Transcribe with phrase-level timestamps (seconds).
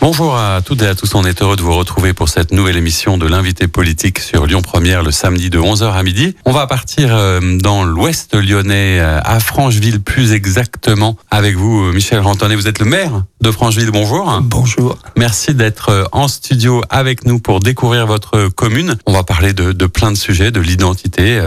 [0.00, 2.76] Bonjour à toutes et à tous, on est heureux de vous retrouver pour cette nouvelle
[2.76, 6.36] émission de l'invité politique sur Lyon Première le samedi de 11h à midi.
[6.44, 11.92] On va partir euh, dans l'ouest lyonnais, euh, à Francheville plus exactement, avec vous euh,
[11.92, 14.40] Michel Rantonnet, vous êtes le maire de Francheville, bonjour.
[14.42, 14.98] Bonjour.
[15.16, 18.96] Merci d'être en studio avec nous pour découvrir votre commune.
[19.06, 21.40] On va parler de, de plein de sujets, de l'identité,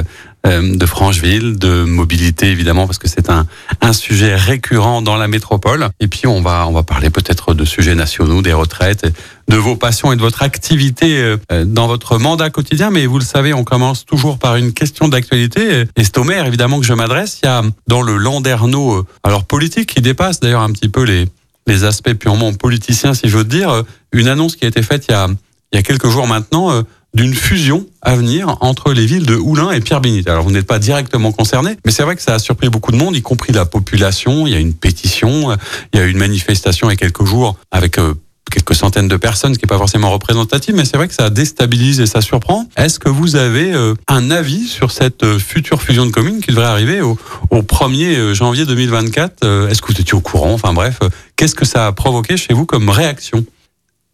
[0.47, 3.45] euh, de Francheville, de mobilité évidemment parce que c'est un,
[3.79, 5.89] un sujet récurrent dans la métropole.
[5.99, 9.05] Et puis on va on va parler peut-être de sujets nationaux, des retraites,
[9.47, 12.89] de vos passions et de votre activité euh, dans votre mandat quotidien.
[12.89, 15.85] Mais vous le savez, on commence toujours par une question d'actualité.
[15.95, 17.39] Et c'est au maire évidemment que je m'adresse.
[17.43, 21.03] Il y a dans le Landerneau, euh, alors politique qui dépasse d'ailleurs un petit peu
[21.03, 21.27] les
[21.67, 25.15] les aspects purement politiciens, si j'ose dire, une annonce qui a été faite il y
[25.15, 25.27] a
[25.71, 29.71] il y a quelques jours maintenant d'une fusion à venir entre les villes de Oulin
[29.71, 30.29] et Pierre-Bénite.
[30.29, 32.97] Alors vous n'êtes pas directement concerné, mais c'est vrai que ça a surpris beaucoup de
[32.97, 34.47] monde, y compris la population.
[34.47, 35.55] Il y a une pétition,
[35.93, 38.13] il y a eu une manifestation il y a quelques jours avec euh,
[38.49, 41.29] quelques centaines de personnes, ce qui n'est pas forcément représentatif, mais c'est vrai que ça
[41.29, 42.67] déstabilise et ça surprend.
[42.77, 46.51] Est-ce que vous avez euh, un avis sur cette euh, future fusion de communes qui
[46.51, 47.17] devrait arriver au,
[47.49, 50.53] au 1er janvier 2024 Est-ce que vous étiez au courant?
[50.53, 50.99] Enfin bref,
[51.35, 53.43] qu'est-ce que ça a provoqué chez vous comme réaction?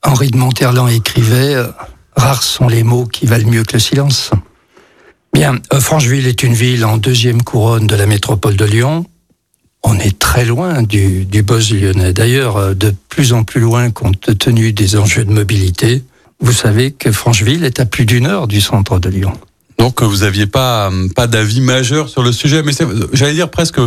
[0.03, 1.55] Henri de Monterland écrivait
[2.17, 4.31] Rares sont les mots qui valent mieux que le silence.
[5.33, 9.05] Bien, euh, Francheville est une ville en deuxième couronne de la métropole de Lyon.
[9.83, 12.13] On est très loin du, du buzz lyonnais.
[12.13, 16.03] D'ailleurs, euh, de plus en plus loin compte tenu des enjeux de mobilité.
[16.39, 19.33] Vous savez que Francheville est à plus d'une heure du centre de Lyon.
[19.77, 22.71] Donc vous n'aviez pas pas d'avis majeur sur le sujet, mais
[23.13, 23.79] j'allais dire presque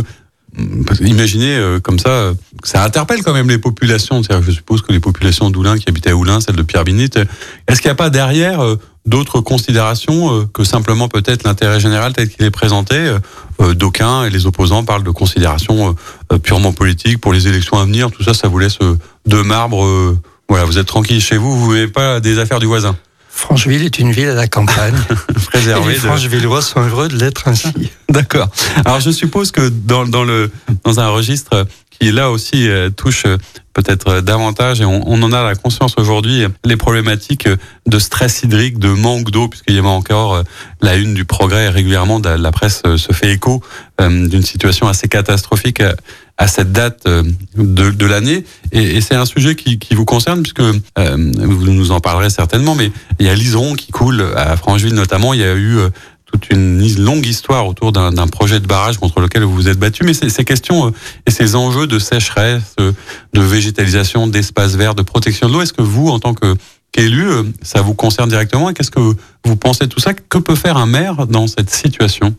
[0.57, 4.21] Imaginez euh, comme ça, euh, ça interpelle quand même les populations.
[4.21, 7.19] Je suppose que les populations d'Oulin qui habitaient à Oulin, celles de Pierre-Binite,
[7.67, 12.29] est-ce qu'il n'y a pas derrière euh, d'autres considérations que simplement peut-être l'intérêt général tel
[12.29, 13.15] qu'il est présenté
[13.59, 15.95] D'aucuns et les opposants parlent de considérations
[16.43, 18.11] purement politiques pour les élections à venir?
[18.11, 18.77] Tout ça, ça vous laisse
[19.25, 20.15] de marbre.
[20.47, 22.95] Voilà, vous êtes tranquille chez vous, vous n'avez pas des affaires du voisin.
[23.33, 24.95] Francheville est une ville à la campagne.
[25.47, 25.93] Préservée.
[25.93, 27.71] les Franchevillois sont heureux de l'être ainsi.
[28.09, 28.49] D'accord.
[28.85, 30.51] Alors je suppose que dans, dans, le,
[30.83, 33.37] dans un registre qui là aussi euh, touche euh,
[33.73, 37.47] peut-être davantage, et on, on, en a la conscience aujourd'hui, les problématiques
[37.85, 40.43] de stress hydrique, de manque d'eau, puisqu'il y a encore euh,
[40.81, 43.61] la une du progrès régulièrement, la presse se fait écho
[43.99, 45.81] d'une situation assez catastrophique
[46.41, 48.43] à cette date de, de l'année.
[48.71, 52.91] Et, c'est un sujet qui, vous concerne, puisque euh, vous nous en parlerez certainement, mais
[53.19, 55.33] il y a l'Iseron qui coule à Francheville notamment.
[55.33, 55.77] Il y a eu
[56.31, 60.03] toute une longue histoire autour d'un projet de barrage contre lequel vous vous êtes battu.
[60.03, 60.91] Mais ces questions euh,
[61.25, 62.91] et ces enjeux de sécheresse, euh,
[63.33, 67.43] de végétalisation, d'espace vert, de protection de l'eau, est-ce que vous, en tant qu'élu, euh,
[67.61, 68.71] ça vous concerne directement?
[68.73, 69.15] Qu'est-ce que
[69.45, 70.13] vous pensez de tout ça?
[70.13, 72.33] Que peut faire un maire dans cette situation?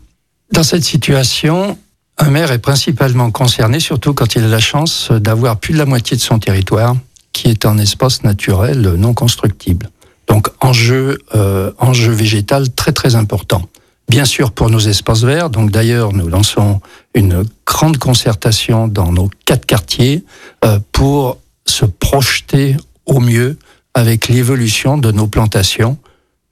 [0.51, 1.77] Dans cette situation,
[2.17, 5.85] un maire est principalement concerné, surtout quand il a la chance d'avoir plus de la
[5.85, 6.95] moitié de son territoire
[7.31, 9.89] qui est en espace naturel non constructible.
[10.27, 13.67] Donc enjeu, euh, enjeu végétal très très important
[14.07, 15.49] bien sûr pour nos espaces verts.
[15.49, 16.81] Donc d'ailleurs, nous lançons
[17.13, 20.23] une grande concertation dans nos quatre quartiers
[20.65, 22.75] euh, pour se projeter
[23.05, 23.57] au mieux
[23.93, 25.97] avec l'évolution de nos plantations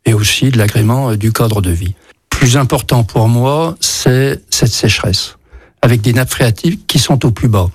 [0.05, 1.93] et aussi de l'agrément euh, du cadre de vie.
[2.29, 5.38] Plus important pour moi, c'est cette sécheresse,
[5.81, 7.69] avec des nappes phréatiques qui sont au plus bas.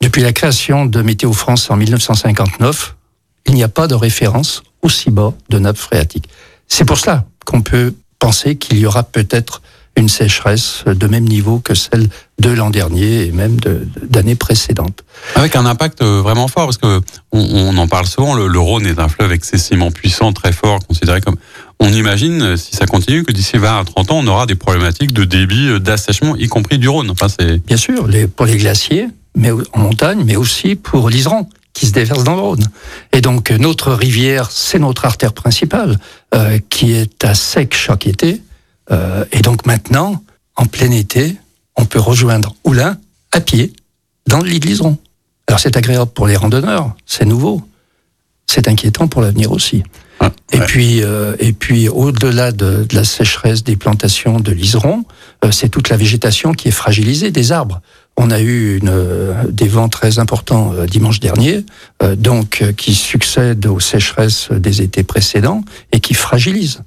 [0.00, 2.96] Depuis la création de Météo France en 1959,
[3.46, 6.28] il n'y a pas de référence aussi bas de nappes phréatiques.
[6.68, 9.62] C'est pour cela qu'on peut penser qu'il y aura peut-être
[9.96, 12.08] une sécheresse de même niveau que celle
[12.38, 13.58] de l'an dernier et même
[14.02, 15.04] d'années précédentes.
[15.34, 17.00] Avec un impact euh, vraiment fort, parce que
[17.32, 21.36] on, en parle souvent, le, Rhône est un fleuve excessivement puissant, très fort, considéré comme...
[21.82, 24.54] On imagine, euh, si ça continue, que d'ici 20 à 30 ans, on aura des
[24.54, 27.10] problématiques de débit, euh, d'assèchement, y compris du Rhône.
[27.10, 27.26] Enfin,
[27.66, 31.92] Bien sûr, les, pour les glaciers, mais en montagne, mais aussi pour l'Iseran qui se
[31.92, 32.66] déverse dans le Rhône.
[33.12, 35.98] Et donc notre rivière, c'est notre artère principale,
[36.34, 38.42] euh, qui est à sec chaque été.
[38.90, 40.22] Euh, et donc maintenant,
[40.56, 41.36] en plein été,
[41.76, 42.98] on peut rejoindre Oulin
[43.32, 43.72] à pied
[44.26, 44.98] dans le lit de l'Iseron.
[45.48, 47.62] Alors c'est agréable pour les randonneurs, c'est nouveau.
[48.46, 49.84] C'est inquiétant pour l'avenir aussi.
[50.18, 55.04] Ah, et puis, euh, et puis au-delà de, de, la sécheresse des plantations de l'Iseron,
[55.44, 57.80] euh, c'est toute la végétation qui est fragilisée des arbres.
[58.16, 61.64] On a eu une, euh, des vents très importants euh, dimanche dernier,
[62.02, 66.82] euh, donc qui succèdent aux sécheresses des étés précédents et qui fragilisent.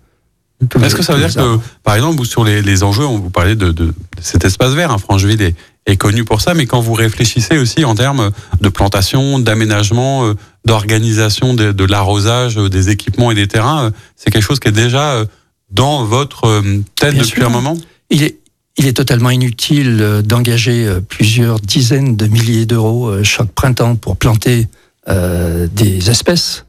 [0.81, 3.56] Est-ce que ça veut dire que, par exemple, sur les, les enjeux, on vous parlait
[3.56, 5.56] de, de, cet espace vert, hein, Francheville est,
[5.86, 8.31] est connu pour ça, mais quand vous réfléchissez aussi en termes
[8.62, 10.33] de plantation, d'aménagement, euh,
[10.65, 14.69] d'organisation de, de l'arrosage, euh, des équipements et des terrains, euh, c'est quelque chose qui
[14.69, 15.25] est déjà
[15.71, 16.62] dans votre
[16.95, 17.48] tête Bien depuis sûr.
[17.48, 17.75] un moment?
[18.10, 18.38] Il est,
[18.77, 24.68] il est totalement inutile d'engager plusieurs dizaines de milliers d'euros chaque printemps pour planter
[25.07, 26.65] des espèces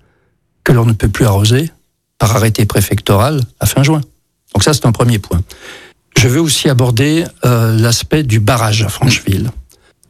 [0.64, 1.70] que l'on ne peut plus arroser
[2.28, 4.00] par arrêté préfectoral à fin juin.
[4.54, 5.42] Donc ça, c'est un premier point.
[6.16, 9.50] Je veux aussi aborder euh, l'aspect du barrage à Francheville.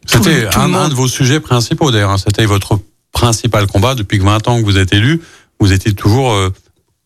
[0.06, 2.10] C'était un, monde- un de vos sujets principaux d'ailleurs.
[2.10, 2.18] hein.
[2.18, 2.78] C'était votre
[3.12, 5.22] principal combat depuis que 20 ans que vous êtes élu.
[5.60, 6.50] Vous étiez toujours euh,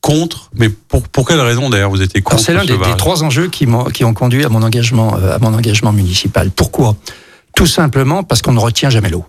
[0.02, 0.50] contre.
[0.55, 3.49] Mais pour, pour quelle raison d'ailleurs vous étiez contre C'est l'un ce des, trois enjeux
[3.49, 3.66] qui
[4.04, 6.50] ont conduit à mon engagement, euh, à mon engagement municipal.
[6.50, 6.96] Pourquoi?
[7.56, 9.25] Tout simplement parce qu'on ne retient jamais l'eau.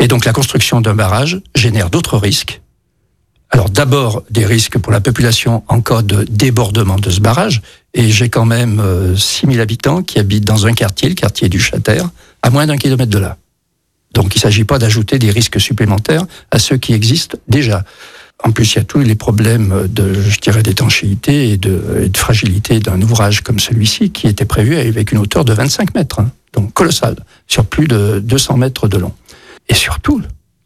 [0.00, 2.60] Et donc la construction d'un barrage génère d'autres risques.
[3.50, 7.62] Alors d'abord des risques pour la population en cas de débordement de ce barrage.
[7.94, 11.60] Et j'ai quand même euh, 6000 habitants qui habitent dans un quartier, le quartier du
[11.60, 12.02] Châter,
[12.42, 13.38] à moins d'un kilomètre de là.
[14.12, 17.84] Donc il ne s'agit pas d'ajouter des risques supplémentaires à ceux qui existent déjà.
[18.44, 22.80] En plus, il y a tous les problèmes de, je dirais, d'étanchéité et de, fragilité
[22.80, 26.72] d'un ouvrage comme celui-ci qui était prévu avec une hauteur de 25 mètres, hein, donc
[26.74, 27.16] colossale,
[27.46, 29.12] sur plus de 200 mètres de long.
[29.68, 30.20] Et surtout,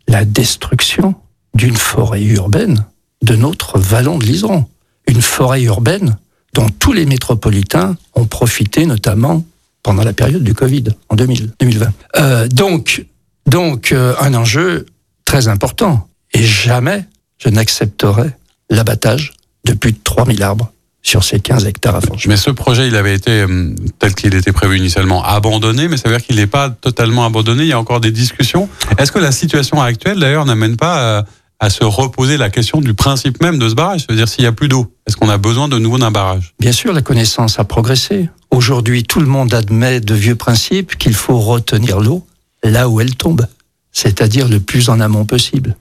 [0.08, 1.14] la destruction
[1.54, 2.84] d'une forêt urbaine
[3.22, 4.66] de notre vallon de l'Iseron.
[5.06, 6.16] Une forêt urbaine
[6.54, 9.44] dont tous les métropolitains ont profité, notamment
[9.82, 11.92] pendant la période du Covid, en 2000, 2020.
[12.16, 13.04] Euh, donc,
[13.46, 14.86] donc euh, un enjeu
[15.24, 16.08] très important.
[16.32, 17.04] Et jamais
[17.38, 18.30] je n'accepterai
[18.68, 19.32] l'abattage
[19.64, 20.70] de plus de 3000 arbres
[21.02, 22.28] sur ces 15 hectares à Francheville.
[22.28, 26.08] Mais ce projet, il avait été, euh, tel qu'il était prévu initialement, abandonné, mais ça
[26.08, 28.68] veut dire qu'il n'est pas totalement abandonné, il y a encore des discussions.
[28.98, 31.24] Est-ce que la situation actuelle, d'ailleurs, n'amène pas
[31.60, 34.52] à, se reposer la question du principe même de ce barrage C'est-à-dire, s'il n'y a
[34.52, 36.54] plus d'eau, est-ce qu'on a besoin de nouveau d'un barrage?
[36.58, 38.28] Bien sûr, la connaissance a progressé.
[38.50, 42.26] Aujourd'hui, tout le monde admet de vieux principes qu'il faut retenir l'eau
[42.62, 43.46] là où elle tombe,
[43.92, 45.76] c'est-à-dire le plus en amont possible.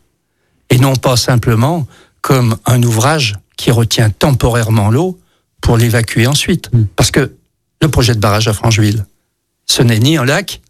[0.70, 1.88] Et non pas simplement
[2.22, 5.20] comme un ouvrage qui retient temporairement l'eau
[5.62, 6.72] pour l'évacuer ensuite.
[6.74, 6.84] Mm.
[6.96, 7.34] Parce que
[7.82, 9.06] le projet de barrage à Francheville,
[9.66, 10.62] ce n'est ni un lac,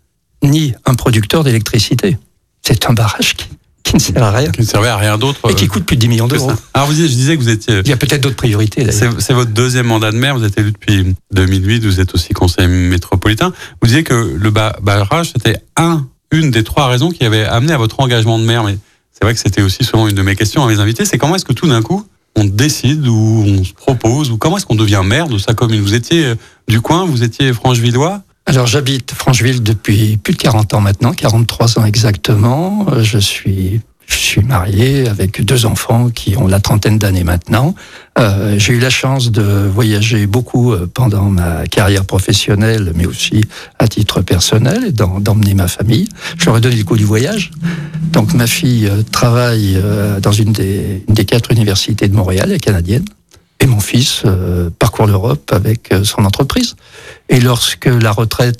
[0.44, 2.18] ni un producteur d'électricité.
[2.62, 3.48] C'est un barrage qui,
[3.90, 5.84] qui ne sert à rien Qui ne servait à rien d'autre et qui euh, coûte
[5.86, 6.52] plus de 10 millions d'euros.
[6.74, 7.80] Alors, vous, disiez- je disais que vous étiez...
[7.84, 8.92] Il y a peut-être d'autres priorités.
[8.92, 12.68] C'est votre deuxième mandat de maire, vous êtes élu depuis 2008, vous êtes aussi conseiller
[12.68, 13.52] métropolitain.
[13.82, 17.74] Vous disiez que le ba- barrage, c'était un, une des trois raisons qui avait amené
[17.74, 18.64] à votre engagement de maire.
[18.64, 18.78] Mais
[19.12, 21.36] c'est vrai que c'était aussi souvent une de mes questions à mes invités, c'est comment
[21.36, 24.76] est-ce que tout d'un coup, on décide ou on se propose, ou comment est-ce qu'on
[24.76, 25.82] devient maire de sa commune?
[25.82, 26.36] Vous étiez euh,
[26.68, 31.78] du coin, vous étiez franchevillois Alors j'habite Francheville depuis plus de 40 ans maintenant, 43
[31.78, 32.88] ans exactement.
[32.92, 37.76] Euh, Je suis je suis marié avec deux enfants qui ont la trentaine d'années maintenant.
[38.18, 43.44] Euh, J'ai eu la chance de voyager beaucoup euh, pendant ma carrière professionnelle, mais aussi
[43.78, 46.10] à titre personnel, d'emmener ma famille.
[46.40, 47.52] Je leur ai donné le coup du voyage.
[48.12, 49.80] Donc ma fille euh, travaille
[50.24, 53.06] dans une des, une des quatre universités de Montréal, elle est canadienne.
[53.60, 56.76] Et mon fils euh, parcourt l'Europe avec euh, son entreprise.
[57.28, 58.60] Et lorsque la retraite,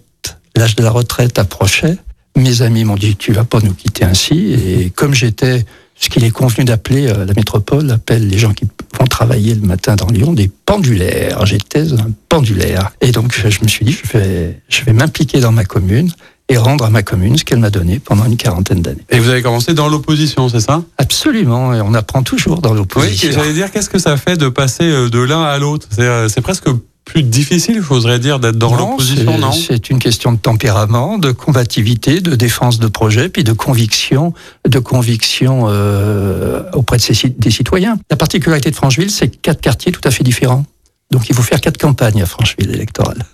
[0.56, 1.98] l'âge de la retraite approchait,
[2.36, 4.54] mes amis m'ont dit tu vas pas nous quitter ainsi.
[4.54, 5.66] Et comme j'étais
[5.96, 8.66] ce qu'il est convenu d'appeler euh, la métropole, appelle les gens qui
[8.98, 11.46] vont travailler le matin dans Lyon des pendulaires.
[11.46, 12.92] J'étais un pendulaire.
[13.02, 16.12] Et donc je me suis dit je vais, je vais m'impliquer dans ma commune
[16.50, 19.06] et rendre à ma commune ce qu'elle m'a donné pendant une quarantaine d'années.
[19.10, 20.84] et vous avez commencé dans l'opposition, c'est ça?
[20.98, 23.32] Absolument, et on apprend toujours dans Oui, l'opposition.
[23.32, 25.88] j'allais dire, qu'est-ce que ça fait de passer euh, de l'un à l'autre?
[25.92, 26.66] C'est euh, c'est presque
[27.06, 29.52] plus difficile, j'oserais dire, d'être dans l'opposition, c'est- non?
[29.52, 34.34] C'est une question de tempérament, de combativité, de défense de projet, puis de conviction,
[34.68, 37.98] de conviction euh, auprès de ses des citoyens.
[38.12, 40.66] La particularité de Francheville, c'est quatre quartiers tout à fait différents.
[41.12, 43.26] Donc il faut faire quatre campagnes à Francheville électorale.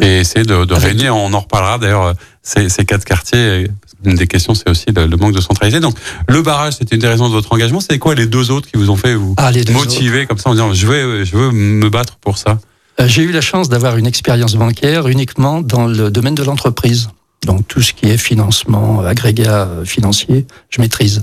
[0.00, 1.10] Et essayer de, de régner.
[1.10, 2.14] On en reparlera d'ailleurs.
[2.42, 3.68] Ces, ces quatre quartiers.
[4.04, 5.80] Une des questions, c'est aussi le, le manque de centralité.
[5.80, 5.96] Donc,
[6.28, 7.80] le barrage, c'était une des raisons de votre engagement.
[7.80, 10.52] C'est quoi les deux autres qui vous ont fait vous Ah, motiver comme ça en
[10.52, 12.58] disant je veux, je veux me battre pour ça?
[13.00, 17.08] Euh, J'ai eu la chance d'avoir une expérience bancaire uniquement dans le domaine de l'entreprise.
[17.44, 21.22] Donc tout ce qui est financement, agrégat euh, financier, je maîtrise.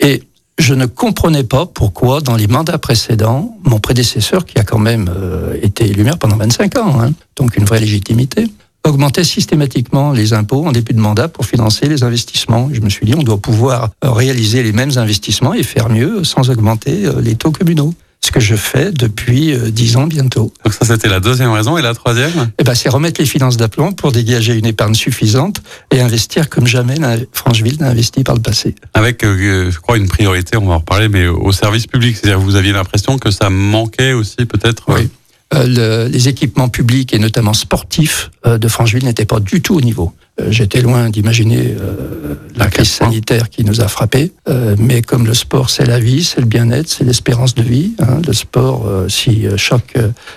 [0.00, 0.22] Et
[0.58, 5.08] je ne comprenais pas pourquoi, dans les mandats précédents, mon prédécesseur, qui a quand même
[5.14, 8.46] euh, été élu maire pendant 25 ans, hein, donc une vraie légitimité,
[8.84, 12.70] augmentait systématiquement les impôts en début de mandat pour financer les investissements.
[12.72, 16.50] Je me suis dit, on doit pouvoir réaliser les mêmes investissements et faire mieux sans
[16.50, 17.94] augmenter euh, les taux communaux.
[18.28, 20.52] Ce que je fais depuis euh, 10 ans bientôt.
[20.62, 21.78] Donc ça, c'était la deuxième raison.
[21.78, 22.50] Et la troisième?
[22.58, 26.66] Eh ben, c'est remettre les finances d'aplomb pour dégager une épargne suffisante et investir comme
[26.66, 26.96] jamais
[27.32, 28.74] Francheville n'a investi par le passé.
[28.92, 32.18] avec, euh, je crois, une priorité, on va en reparler, mais au service public.
[32.18, 34.84] C'est-à-dire, vous aviez l'impression que ça manquait aussi, peut-être?
[34.88, 35.08] Oui.
[35.54, 39.74] Euh, le- les équipements publics et notamment sportifs euh, de Francheville n'étaient pas du tout
[39.76, 40.12] au niveau.
[40.40, 45.26] Euh, J'étais loin d'imaginer euh, la crise sanitaire qui nous a frappés, Euh, mais comme
[45.26, 47.92] le sport, c'est la vie, c'est le bien-être, c'est l'espérance de vie.
[48.00, 48.20] hein.
[48.26, 49.94] Le sport, euh, si chaque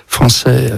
[0.07, 0.71] Français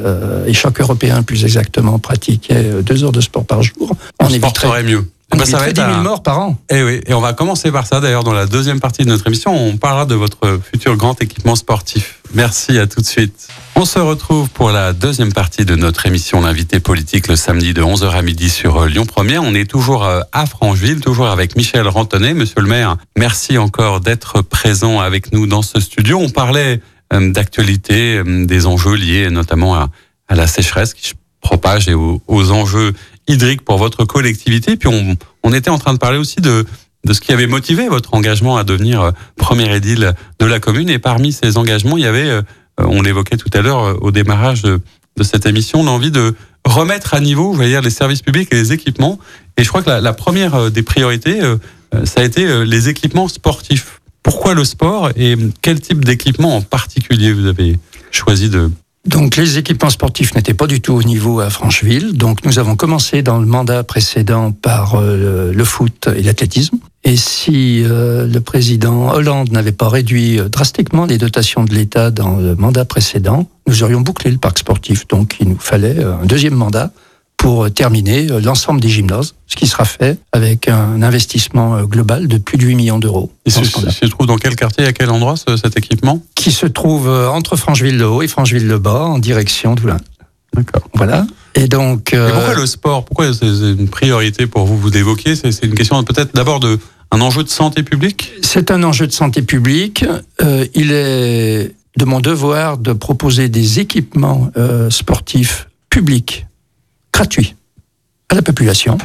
[0.46, 4.34] et chaque Européen, plus exactement, pratiquait deux heures de sport par jour, On, on, se
[4.36, 5.00] éviterait, porterait mieux.
[5.32, 6.58] on Eh ben, ça va être 10 000 un- morts par an.
[6.70, 9.25] Eh oui, et on va commencer par ça d'ailleurs dans la deuxième partie de notre
[9.27, 9.56] émission.
[9.56, 12.20] On parlera de votre futur grand équipement sportif.
[12.34, 13.48] Merci, à tout de suite.
[13.83, 17.81] On se retrouve pour la deuxième partie de notre émission L'invité politique le samedi de
[17.81, 19.43] 11h à midi sur euh, Lyon Première.
[19.43, 22.33] On est toujours euh, à Francheville, toujours avec Michel Rantonnet.
[22.33, 26.17] Monsieur le maire, merci encore d'être présent avec nous dans ce studio.
[26.17, 26.79] On parlait
[27.11, 29.89] euh, d'actualité, des enjeux liés notamment à,
[30.29, 32.93] la sécheresse qui se propage et aux, enjeux
[33.27, 34.77] hydriques pour votre collectivité.
[34.77, 34.87] Puis
[35.43, 36.65] on, était en train de parler aussi de,
[37.11, 40.89] ce qui avait motivé votre engagement à devenir premier édile de la commune.
[40.89, 42.39] Et parmi ces engagements, il y avait,
[42.77, 44.80] on l'évoquait tout à l'heure euh, au démarrage de,
[45.22, 46.34] cette émission, l'envie de
[46.65, 49.20] remettre à niveau, je vais dire, les services publics et les équipements.
[49.58, 51.58] Et je crois que la, la première euh, des priorités, euh,
[51.94, 54.01] euh, ça a été euh, les équipements sportifs.
[54.24, 57.77] Pourquoi le sport et quel type d'équipement en particulier vous avez
[58.12, 58.72] choisi de...
[59.05, 62.13] Donc les équipements sportifs n'étaient pas du tout au niveau à Francheville.
[62.13, 66.77] Donc nous avons commencé dans le mandat précédent par euh, le foot et l'athlétisme.
[67.03, 72.12] Et si euh, le président Hollande n'avait pas réduit euh, drastiquement les dotations de l'État
[72.12, 75.05] dans le mandat précédent, nous aurions bouclé le parc sportif.
[75.10, 76.91] Donc il nous fallait un deuxième mandat
[77.43, 82.29] pour terminer euh, l'ensemble des gymnases, ce qui sera fait avec un investissement euh, global
[82.29, 83.33] de plus de 8 millions d'euros.
[83.45, 86.23] Il dans se, se trouve dans quel quartier, à quel endroit ce- cet équipement?
[86.35, 89.97] Qui se trouve euh, entre Francheville-le-Haut et Francheville-le-Bas en direction d'Oulin.
[90.55, 90.83] D'accord.
[90.93, 91.27] Voilà.
[91.55, 92.13] Et donc.
[92.13, 93.03] Et pourquoi le sport?
[93.03, 96.79] Pourquoi c'est une priorité pour vous Vous l'évoquez C'est c'est une question peut-être d'abord de
[97.12, 98.31] un enjeu de santé publique?
[98.41, 100.05] C'est un enjeu de santé publique.
[100.41, 106.45] Euh, il est de mon devoir de proposer des équipements euh, sportifs publics,
[107.13, 107.55] gratuits,
[108.29, 108.98] à la population,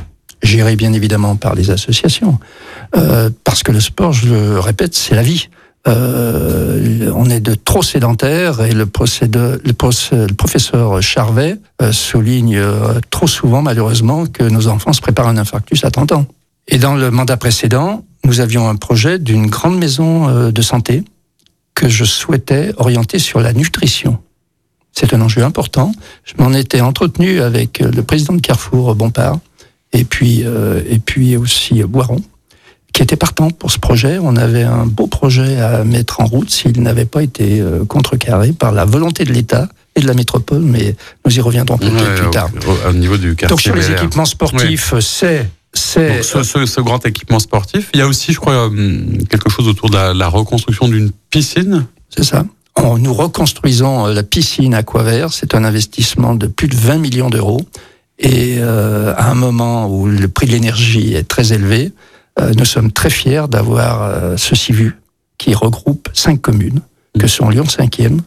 [0.42, 2.38] gérés bien évidemment par les associations,
[2.96, 5.50] Euh, parce que le sport, je le répète, c'est la vie.
[5.86, 9.58] Euh, on est de trop sédentaires et le, professeur
[11.02, 12.62] Charvet euh, souligne
[13.10, 16.24] trop souvent malheureusement que nos enfants se préparent à un infarctus à 30 ans.
[16.66, 21.04] Et dans le mandat précédent, nous avions un projet d'une grande maison de santé
[21.74, 24.18] que je souhaitais orienter sur la nutrition.
[24.98, 25.92] C'est un enjeu important.
[26.24, 29.38] Je m'en étais entretenu avec euh, le président de Carrefour, Bompard,
[29.92, 32.20] et puis, euh, et puis aussi euh, Boiron,
[32.92, 34.18] qui était partant pour ce projet.
[34.20, 38.52] On avait un beau projet à mettre en route s'il n'avait pas été euh, contrecarré
[38.52, 42.14] par la volonté de l'État et de la métropole, mais nous y reviendront peut-être Ouais,
[42.16, 42.48] plus au- tard.
[42.66, 46.80] au, au niveau du quartier Donc sur les équipements sportifs, c'est c'est ce, ce- ce
[46.80, 50.12] grand équipement sportif, il y a aussi, je crois, hum, quelque chose autour de la,
[50.14, 51.86] la reconstruction d'une piscine.
[52.08, 52.44] C'est ça.
[52.98, 55.32] Nous reconstruisons euh, la piscine Aquavert.
[55.32, 57.60] C'est un investissement de plus de 20 millions d'euros.
[58.18, 61.92] Et euh, à un moment où le prix de l'énergie est très élevé,
[62.40, 64.96] euh, nous sommes très fiers d'avoir euh, ce CIVU
[65.38, 66.80] qui regroupe cinq communes,
[67.18, 68.18] que sont Lyon 5e,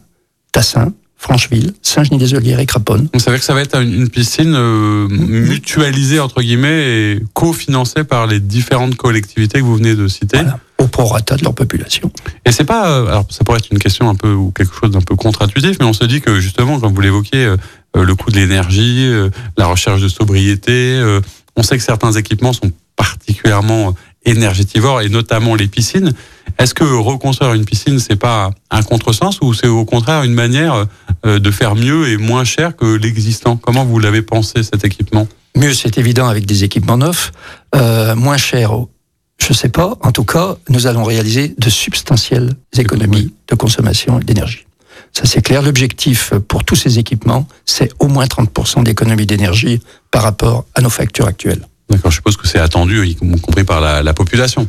[0.53, 3.07] Tassin, Francheville, Saint-Genis-des-Olières et Craponne.
[3.13, 6.81] Donc, ça veut dire que ça va être une, piscine euh, mutualisée, entre guillemets,
[7.13, 10.37] et cofinancée par les différentes collectivités que vous venez de citer.
[10.37, 12.11] Voilà, au prorata de leur population.
[12.43, 14.89] Et c'est pas, euh, alors ça pourrait être une question un peu ou quelque chose
[14.89, 17.57] d'un peu contre-intuitif, mais on se dit que justement, comme vous l'évoquiez, euh,
[17.97, 21.19] euh, le coût de l'énergie, euh, la recherche de sobriété, euh,
[21.57, 26.13] on sait que certains équipements sont particulièrement énergétivores et notamment les piscines.
[26.57, 30.85] Est-ce que reconstruire une piscine, c'est pas un contresens ou c'est au contraire une manière
[31.25, 33.57] euh, de faire mieux et moins cher que l'existant?
[33.57, 35.27] Comment vous l'avez pensé cet équipement?
[35.55, 37.31] Mieux, c'est évident avec des équipements neufs,
[37.75, 38.73] euh, moins chers.
[39.37, 39.97] Je sais pas.
[40.01, 44.65] En tout cas, nous allons réaliser de substantielles économies de consommation d'énergie.
[45.13, 45.61] Ça, c'est clair.
[45.61, 50.89] L'objectif pour tous ces équipements, c'est au moins 30% d'économie d'énergie par rapport à nos
[50.89, 51.65] factures actuelles.
[51.91, 54.67] D'accord, je suppose que c'est attendu, y compris par la, la population.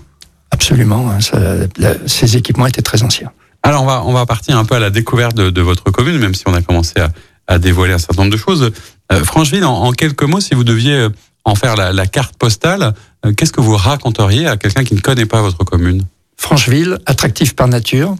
[0.50, 1.08] Absolument.
[1.10, 1.38] hein, ça,
[1.78, 3.30] la- ces équipements étaient très anciens.
[3.62, 6.18] Alors on va on va partir un peu à la découverte de, de votre commune,
[6.18, 7.10] même si on a commencé à,
[7.46, 8.72] à dévoiler un certain nombre de choses.
[9.12, 11.08] Euh, Francheville, en, en quelques mots, si vous deviez euh,
[11.44, 12.92] en faire la, la carte postale,
[13.24, 16.04] euh, qu'est-ce que vous raconteriez à quelqu'un qui ne connaît pas votre commune?
[16.36, 18.16] Francheville, attractive par nature.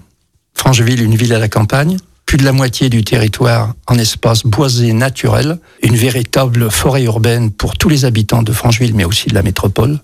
[0.55, 1.97] Francheville, une ville à la campagne.
[2.27, 5.59] Plus de la moitié du territoire en espace boisé naturel.
[5.83, 10.01] Une véritable forêt urbaine pour tous les habitants de Francheville, mais aussi de la métropole.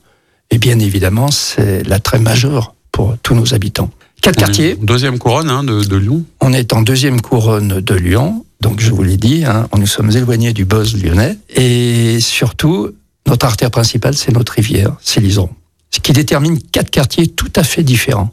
[0.50, 3.90] Et bien évidemment, c'est l'attrait majeur pour tous nos habitants.
[4.20, 4.76] Quatre On quartiers.
[4.80, 6.25] Deuxième couronne hein, de, de Lyon.
[6.40, 8.44] On est en deuxième couronne de Lyon.
[8.60, 11.38] Donc, je vous l'ai dit, hein, nous sommes éloignés du buzz lyonnais.
[11.54, 12.90] Et surtout,
[13.26, 15.50] notre artère principale, c'est notre rivière, c'est l'Iseron.
[15.90, 18.32] Ce qui détermine quatre quartiers tout à fait différents.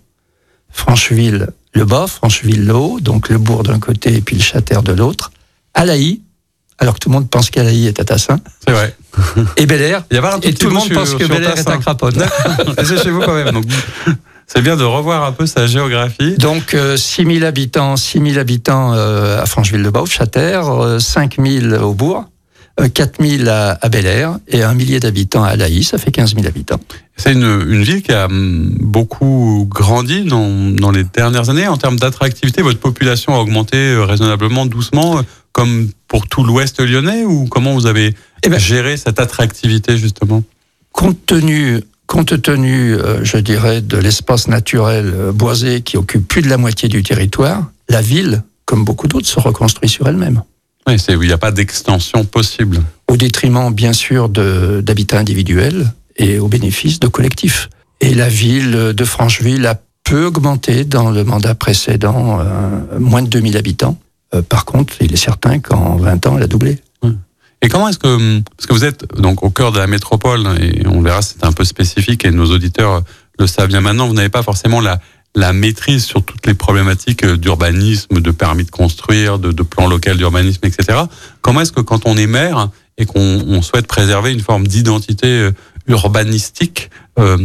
[0.72, 4.82] Francheville, le bas, Francheville, le haut, donc le bourg d'un côté et puis le châtaire
[4.82, 5.32] de l'autre.
[5.74, 6.22] Alaï,
[6.79, 8.39] alors que tout le monde pense qu'Alaï est à Tassin.
[8.65, 8.96] C'est vrai.
[9.58, 10.03] et Bel Air.
[10.10, 11.58] Il y a pas un Et petit tout le monde sur- pense que Bel Air
[11.58, 12.25] est à Craponne.
[12.84, 13.51] C'est chez vous quand même.
[13.51, 13.65] Donc,
[14.48, 16.36] c'est bien de revoir un peu sa géographie.
[16.38, 21.74] Donc, euh, 6 000 habitants, 6 000 habitants euh, à Francheville-de-Beauce, Châters, euh, 5 000
[21.84, 22.25] au Bourg,
[22.79, 26.12] euh, 4 000 à, à Bel Air et un millier d'habitants à Laïs, ça fait
[26.12, 26.79] 15 000 habitants.
[27.17, 31.67] C'est une, une ville qui a hum, beaucoup grandi dans, dans les dernières années.
[31.67, 35.22] En termes d'attractivité, votre population a augmenté euh, raisonnablement doucement, euh,
[35.53, 38.13] comme pour tout l'ouest lyonnais, ou comment vous avez
[38.44, 40.44] Eh ben- géré cette attractivité justement?
[40.91, 46.41] Compte tenu, compte tenu euh, je dirais, de l'espace naturel euh, boisé qui occupe plus
[46.41, 50.41] de la moitié du territoire, la ville, comme beaucoup d'autres, se reconstruit sur elle-même.
[50.88, 52.82] Oui, il n'y a pas d'extension possible.
[53.08, 57.70] au détriment bien sûr d'habitats individuels et au bénéfice de collectifs.
[58.01, 63.27] Et la ville de Francheville a peu augmenté dans le mandat précédent, euh, moins de
[63.27, 63.98] 2000 habitants.
[64.34, 66.80] Euh, par contre, il est certain qu'en 20 ans, elle a doublé.
[67.62, 70.86] Et comment est-ce que, parce que vous êtes donc au cœur de la métropole, et
[70.86, 73.01] on verra, c'est un peu spécifique, et nos auditeurs
[73.39, 75.00] le savent bien maintenant, vous n'avez pas forcément la,
[75.36, 79.88] la maîtrise sur toutes les problématiques euh, d'urbanisme, de permis de construire, de, de plan
[79.88, 81.00] local d'urbanisme, etc.
[81.42, 85.27] Comment est-ce que quand on est maire et qu'on on souhaite préserver une forme d'identité
[85.27, 85.51] euh,
[85.88, 86.89] urbanistique,
[87.20, 87.38] euh,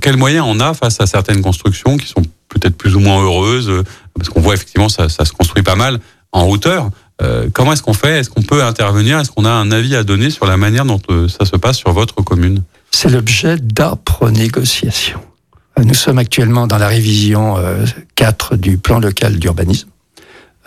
[0.00, 3.68] quels moyens on a face à certaines constructions qui sont peut-être plus ou moins heureuses,
[3.68, 3.82] euh,
[4.14, 6.00] parce qu'on voit effectivement ça, ça se construit pas mal
[6.32, 6.90] en hauteur.
[7.20, 8.20] Euh, comment est-ce qu'on fait?
[8.20, 9.18] Est-ce qu'on peut intervenir?
[9.18, 11.92] Est-ce qu'on a un avis à donner sur la manière dont ça se passe sur
[11.92, 12.62] votre commune?
[12.90, 15.20] C'est l'objet d'âpres négociations.
[15.78, 19.88] Euh, Nous sommes actuellement dans la révision euh, 4 du plan local d'urbanisme.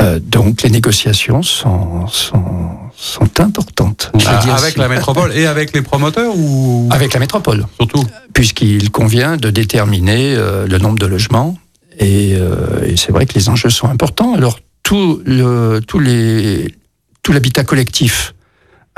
[0.01, 2.43] Euh, donc les négociations sont, sont,
[2.97, 4.11] sont importantes.
[4.25, 6.89] Ah, Avec la métropole et avec les promoteurs ou?
[6.91, 7.65] Avec la métropole.
[7.79, 11.57] surtout puisqu'il convient de déterminer euh, le nombre de logements.
[11.97, 14.33] Et, euh, et c'est vrai que les enjeux sont importants.
[14.33, 16.75] Alors, tout, le, tout, les,
[17.23, 18.33] tout l'habitat collectif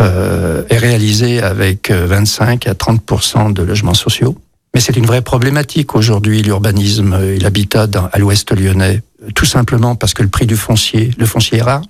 [0.02, 4.36] euh, est réalisé avec euh, 25 à 30% de logements sociaux.
[4.74, 9.01] Mais c'est une vraie problématique aujourd'hui, l'urbanisme et l'habitat à l'ouest lyonnais,
[9.33, 11.81] tout simplement parce que le prix du foncier, le foncier est rare,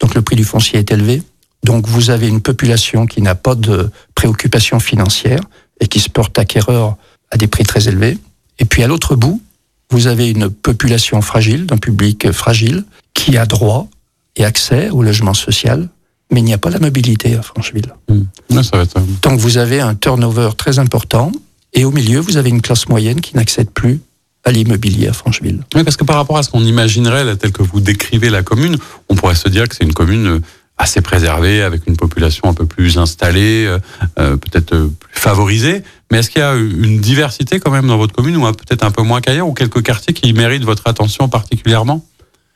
[0.00, 1.22] donc le prix du foncier est élevé.
[1.64, 5.40] Donc vous avez une population qui n'a pas de préoccupation financière
[5.80, 6.96] et qui se porte acquéreur
[7.30, 8.18] à des prix très élevés.
[8.58, 9.42] Et puis à l'autre bout,
[9.90, 13.88] vous avez une population fragile, d'un public fragile, qui a droit
[14.36, 15.88] et accès au logement social,
[16.30, 17.92] mais il n'y a pas la mobilité à Francheville.
[18.08, 21.32] Ouais, ça va être, euh, Donc vous avez un turnover très important,
[21.76, 24.00] et au milieu, vous avez une classe moyenne qui n'accède plus
[24.44, 25.62] à l'immobilier à Francheville.
[25.74, 28.42] Oui, parce que par rapport à ce qu'on imaginerait, là, tel que vous décrivez la
[28.42, 28.76] commune,
[29.08, 30.40] on pourrait se dire que c'est une commune euh,
[30.78, 33.78] assez préservée, avec une population un peu plus installée, euh,
[34.18, 35.82] euh, peut-être plus favorisée.
[36.10, 38.90] Mais est-ce qu'il y a une diversité quand même dans votre commune, ou peut-être un
[38.90, 42.04] peu moins qu'ailleurs, ou quelques quartiers qui méritent votre attention particulièrement?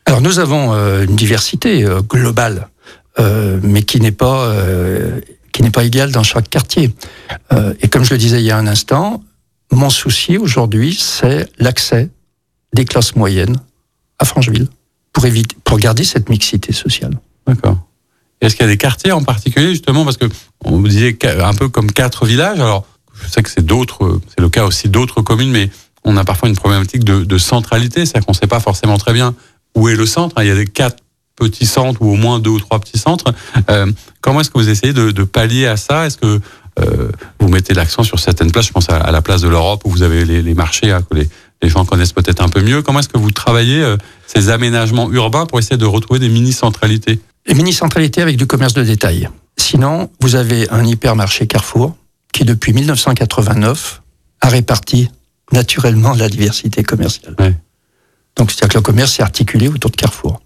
[0.06, 2.68] Alors nous avons euh, une diversité euh, globale,
[3.62, 4.50] mais qui n'est pas
[5.62, 6.94] n'est pas égale dans chaque quartier.
[7.52, 9.22] Euh, et comme je le disais il y a un instant,
[9.72, 12.10] mon souci aujourd'hui, c'est l'accès
[12.74, 13.56] des classes moyennes
[14.18, 14.68] à Francheville
[15.12, 17.18] pour éviter pour garder cette mixité sociale.
[17.46, 17.78] D'accord.
[18.40, 20.26] Est-ce qu'il y a des quartiers en particulier, justement, parce que
[20.64, 22.58] on vous disait un peu comme quatre villages.
[22.58, 22.86] Alors,
[23.22, 25.70] je sais que c'est d'autres, c'est le cas aussi d'autres communes, mais
[26.04, 29.12] on a parfois une problématique de, de centralité, c'est-à-dire qu'on ne sait pas forcément très
[29.12, 29.34] bien
[29.76, 30.36] où est le centre.
[30.40, 31.02] Il y a des quatre
[31.40, 33.33] petits centres ou au moins deux ou trois petits centres.
[33.70, 36.07] Euh, comment est-ce que vous essayez de, de pallier à ça?
[36.07, 36.40] Est-ce que
[36.79, 38.66] euh, vous mettez l'accent sur certaines places?
[38.66, 41.00] Je pense à, à la place de l'Europe où vous avez les, les marchés hein,
[41.03, 41.29] que les,
[41.62, 42.83] les gens connaissent peut-être un peu mieux.
[42.83, 47.18] Comment est-ce que vous travaillez euh, ces aménagements urbains pour essayer de retrouver des mini-centralités?
[47.46, 49.29] Et mini-centralité avec du commerce de détail.
[49.57, 51.96] Sinon, vous avez un hypermarché Carrefour
[52.33, 54.03] qui, depuis 1989,
[54.40, 55.11] a réparti
[55.53, 57.35] naturellement la diversité commerciale.
[57.38, 57.55] Ouais.
[58.37, 60.40] Donc, c'est-à-dire que le commerce est articulé autour de Carrefour.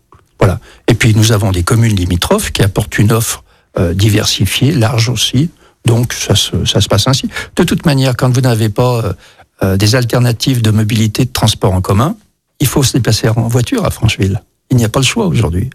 [0.44, 0.60] Voilà.
[0.88, 3.44] Et puis, nous avons des communes limitrophes qui apportent une offre
[3.78, 5.48] euh, diversifiée, large aussi.
[5.86, 7.28] Donc, ça se, ça se passe ainsi.
[7.56, 9.12] De toute manière, quand vous n'avez pas euh,
[9.62, 12.16] euh, des alternatives de mobilité, de transport en commun,
[12.60, 14.42] il faut se déplacer en voiture à Francheville.
[14.70, 15.70] Il n'y a pas le choix aujourd'hui.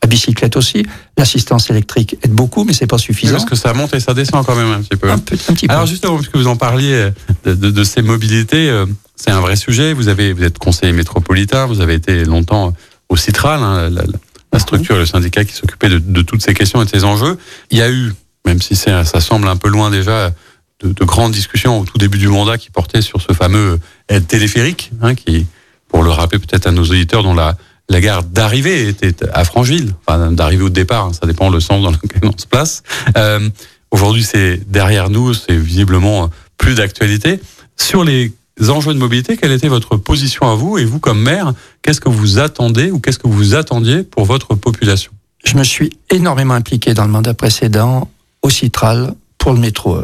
[0.00, 0.84] À bicyclette aussi,
[1.16, 3.32] l'assistance électrique aide beaucoup, mais c'est pas suffisant.
[3.34, 5.10] Parce que ça monte et ça descend quand même un petit peu.
[5.10, 5.72] Un, peu- un petit peu.
[5.74, 7.10] Alors justement, puisque vous en parliez
[7.44, 9.92] de, de- de ces mobilités, euh, c'est un vrai sujet.
[9.94, 12.72] Vous avez, vous êtes conseiller métropolitain, vous avez été longtemps
[13.08, 14.02] au Citral, hein, la,
[14.52, 17.38] la- structure, le syndicat qui s'occupait de, de toutes ces questions et de ces enjeux.
[17.70, 18.12] Il y a eu,
[18.44, 20.30] même si ça semble un peu loin déjà,
[20.80, 23.78] de, de grandes discussions au tout début du mandat qui portaient sur ce fameux
[24.26, 25.46] téléphérique, hein, qui,
[25.88, 27.56] pour le rappeler peut-être à nos auditeurs, dont la,
[27.88, 31.82] la gare d'arrivée était à Francheville, enfin d'arrivée au départ, hein, ça dépend le sens
[31.82, 32.82] dans lequel on se place.
[33.16, 33.48] Euh,
[33.90, 37.40] Aujourd'hui, c'est derrière nous, c'est visiblement plus d'actualité.
[37.78, 38.32] Sur les
[38.66, 42.08] enjeux de mobilité, quelle était votre position à vous Et vous, comme maire, qu'est-ce que
[42.08, 45.12] vous attendez ou qu'est-ce que vous attendiez pour votre population?
[45.44, 48.10] Je me suis énormément impliqué dans le mandat précédent
[48.42, 49.98] au Citral pour le métro.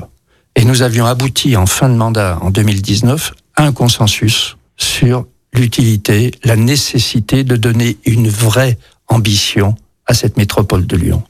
[0.57, 6.33] Et nous avions abouti en fin de mandat, en 2019, à un consensus sur l'utilité,
[6.45, 11.23] la nécessité de donner une vraie ambition à cette métropole de Lyon.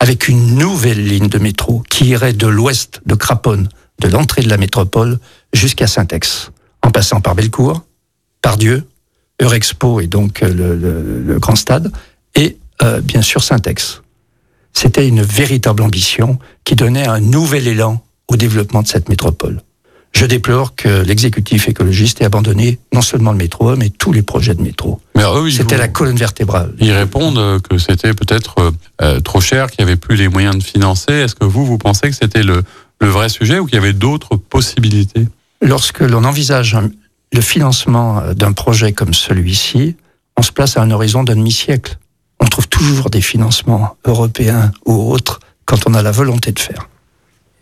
[0.00, 3.68] Avec une nouvelle ligne de métro qui irait de l'ouest de Craponne,
[4.00, 5.18] de l'entrée de la métropole,
[5.54, 6.50] jusqu'à Saint-Ex,
[6.82, 7.82] en passant par Bellecour,
[8.42, 8.84] par Dieu,
[9.40, 11.90] Eurexpo et donc le, Grand Stade,
[12.34, 14.02] et euh, bien sûr Saint-Ex.
[14.72, 19.62] C'était une véritable ambition qui donnait un nouvel élan au développement de cette métropole.
[20.12, 24.54] Je déplore que l'exécutif écologiste ait abandonné non seulement le métro, mais tous les projets
[24.54, 25.00] de métro.
[25.50, 26.72] C'était la colonne vertébrale.
[26.78, 28.70] Ils répondent que c'était peut-être euh,
[29.02, 31.12] euh, trop cher, qu'il n'y avait plus les moyens de financer.
[31.12, 32.62] Est-ce que vous, vous pensez que c'était le,
[33.00, 35.26] le vrai sujet ou qu'il y avait d'autres possibilités?
[35.64, 36.76] Lorsque l'on envisage
[37.32, 39.96] le financement euh, d'un projet comme celui-ci,
[40.36, 41.96] on se place à un horizon d'un demi-siècle.
[42.38, 46.90] On trouve toujours des financements européens ou autres quand on a la volonté de faire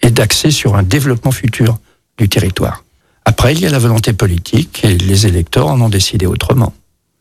[0.02, 1.78] et d'axer sur un développement futur
[2.18, 2.82] du territoire.
[3.24, 6.74] Après, il y a la volonté politique et les électeurs en ont décidé autrement.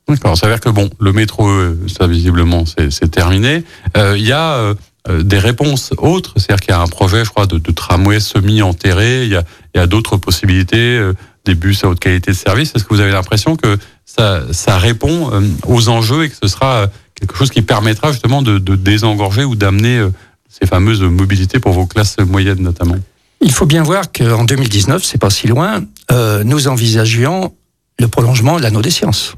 [0.08, 1.48] D'accord, ça dire que bon, le métro,
[1.88, 3.64] ça visiblement, c'est terminé.
[3.96, 4.76] Euh, il y a euh, euh,
[5.10, 9.26] des réponses autres, c'est-à-dire qu'il y a un projet, je crois, de, de tramway semi-enterré,
[9.26, 9.44] il y a,
[9.82, 11.02] a d'autres possibilités,
[11.44, 12.72] des bus à haute qualité de service.
[12.76, 15.32] Est-ce que vous avez l'impression que ça, ça répond
[15.66, 16.86] aux enjeux et que ce sera
[17.16, 20.06] quelque chose qui permettra justement de, de désengorger ou d'amener
[20.48, 22.98] ces fameuses mobilités pour vos classes moyennes notamment?
[23.42, 27.54] Il faut bien voir qu'en 2019, c'est pas si loin, euh, nous envisagions
[28.00, 29.34] le prolongement de l'anneau des sciences,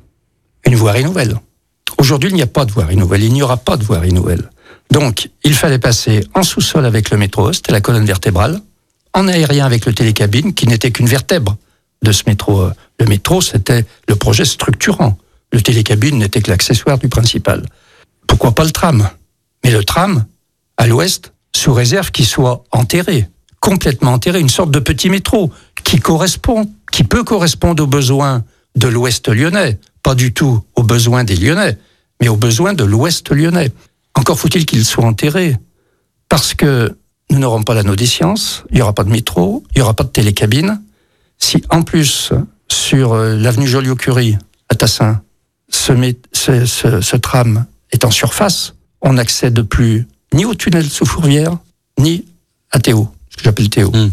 [0.65, 1.39] une voirie nouvelle.
[1.97, 4.49] Aujourd'hui, il n'y a pas de voirie nouvelle, il n'y aura pas de voirie nouvelle.
[4.94, 8.62] Donc, il fallait passer en sous-sol avec le métro, c'était la colonne vertébrale,
[9.14, 11.58] en aérien avec le télécabine, qui n'était qu'une vertèbre
[12.04, 12.70] de ce métro.
[13.00, 15.18] Le métro, c'était le projet structurant.
[15.52, 17.66] Le télécabine n'était que l'accessoire du principal.
[18.28, 19.10] Pourquoi pas le tram?
[19.64, 20.26] Mais le tram,
[20.78, 23.28] à l'ouest, sous réserve qu'il soit enterré
[23.64, 25.50] complètement enterré, une sorte de petit métro
[25.86, 28.44] qui correspond, qui peut correspondre aux besoins
[28.76, 31.78] de l'Ouest lyonnais, pas du tout aux besoins des Lyonnais,
[32.20, 33.72] mais aux besoins de l'Ouest lyonnais.
[34.15, 35.58] Encore faut-il qu'il soit enterré,
[36.30, 36.97] parce que
[37.30, 39.93] nous n'aurons pas l'anneau des sciences, il n'y aura pas de métro, il n'y aura
[39.93, 40.82] pas de télécabine.
[41.39, 42.32] Si en plus,
[42.67, 44.38] sur euh, l'avenue Joliot-Curie,
[44.69, 45.21] à Tassin,
[45.69, 45.93] ce,
[46.34, 51.58] ce, tram est en surface, on n'accède plus ni au tunnel sous Fourvière,
[51.97, 52.26] ni
[52.71, 54.12] à Théo ce que j'appelle Théo, mmh.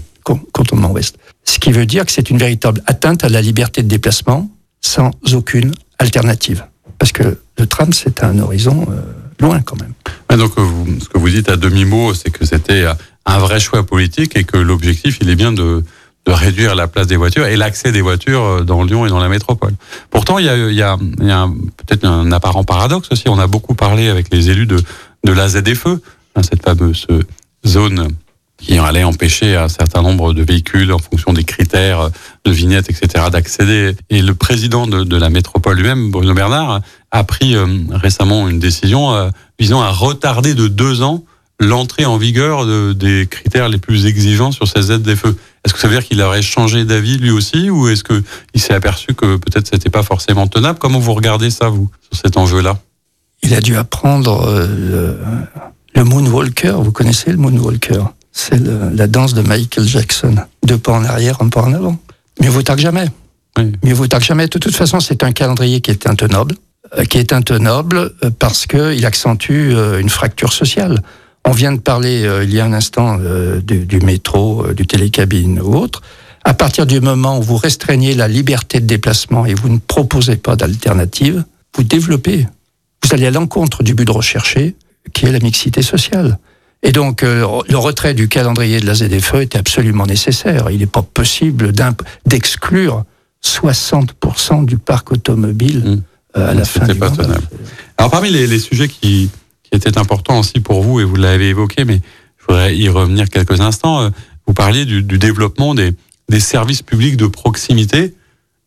[0.53, 1.19] cantonnement ouest.
[1.45, 4.49] Ce qui veut dire que c'est une véritable atteinte à la liberté de déplacement
[4.81, 6.65] sans aucune alternative.
[6.99, 9.03] Parce que le tram, c'est un horizon euh,
[9.41, 9.95] loin quand même.
[10.39, 10.65] donc, euh,
[11.01, 12.85] ce que vous dites à demi-mot, c'est que c'était
[13.27, 15.85] un vrai choix politique et que l'objectif, il est bien de,
[16.27, 19.19] de réduire la place des voitures et l'accès des voitures euh, dans Lyon et dans
[19.21, 19.75] la métropole.
[20.11, 23.29] Pourtant, il y a, il y a, il y a peut-être un apparent paradoxe aussi.
[23.29, 24.79] On a beaucoup parlé avec les élus de,
[25.25, 25.87] de la ZFE,
[26.37, 27.07] hein, cette fameuse
[27.67, 28.09] zone
[28.61, 32.11] qui allait empêcher un certain nombre de véhicules en fonction des critères
[32.45, 33.97] de vignettes, etc., d'accéder.
[34.11, 39.13] Et le président de, la métropole lui-même, Bruno Bernard, a pris euh, récemment une décision
[39.15, 41.25] euh, visant à retarder de deux ans
[41.59, 45.37] l'entrée en vigueur de, des critères les plus exigeants sur ces aides des feux.
[45.65, 48.23] Est-ce que ça veut dire qu'il aurait changé d'avis lui aussi, ou est-ce que
[48.55, 50.79] il s'est aperçu que peut-être c'était pas forcément tenable?
[50.79, 52.79] Comment vous regardez ça, vous, sur cet enjeu-là?
[53.43, 55.17] Il a dû apprendre euh,
[55.95, 56.83] le moonwalker.
[56.83, 58.05] Vous connaissez le moonwalker?
[58.33, 60.37] C'est la danse de Michael Jackson.
[60.65, 61.99] Deux pas en arrière, un pas en avant.
[62.41, 63.07] Mieux vaut tard que jamais.
[63.83, 64.47] Mieux vaut tard que jamais.
[64.47, 66.55] De toute façon, c'est un calendrier qui est intenable,
[66.97, 71.03] euh, qui est intenable euh, parce qu'il accentue euh, une fracture sociale.
[71.45, 73.17] On vient de parler il y a un instant
[73.63, 76.03] du, du, métro, du télécabine ou autre.
[76.45, 80.37] À partir du moment où vous restreignez la liberté de déplacement et vous ne proposez
[80.37, 81.43] pas d'alternative,
[81.75, 82.47] vous développez.
[83.03, 84.77] Vous allez à l'encontre du but de rechercher,
[85.15, 86.39] qui est la mixité sociale.
[86.83, 90.71] Et donc, euh, le retrait du calendrier de la ZFE était absolument nécessaire.
[90.71, 91.73] Il n'est pas possible
[92.27, 93.05] d'exclure
[93.45, 96.03] 60% du parc automobile mmh.
[96.39, 97.13] euh, à la fin du pas
[97.99, 99.31] Alors, parmi les, les sujets qui,
[99.63, 102.01] qui, étaient importants aussi pour vous, et vous l'avez évoqué, mais
[102.39, 104.11] je voudrais y revenir quelques instants, euh,
[104.47, 105.93] vous parliez du, du développement des,
[106.29, 108.15] des, services publics de proximité,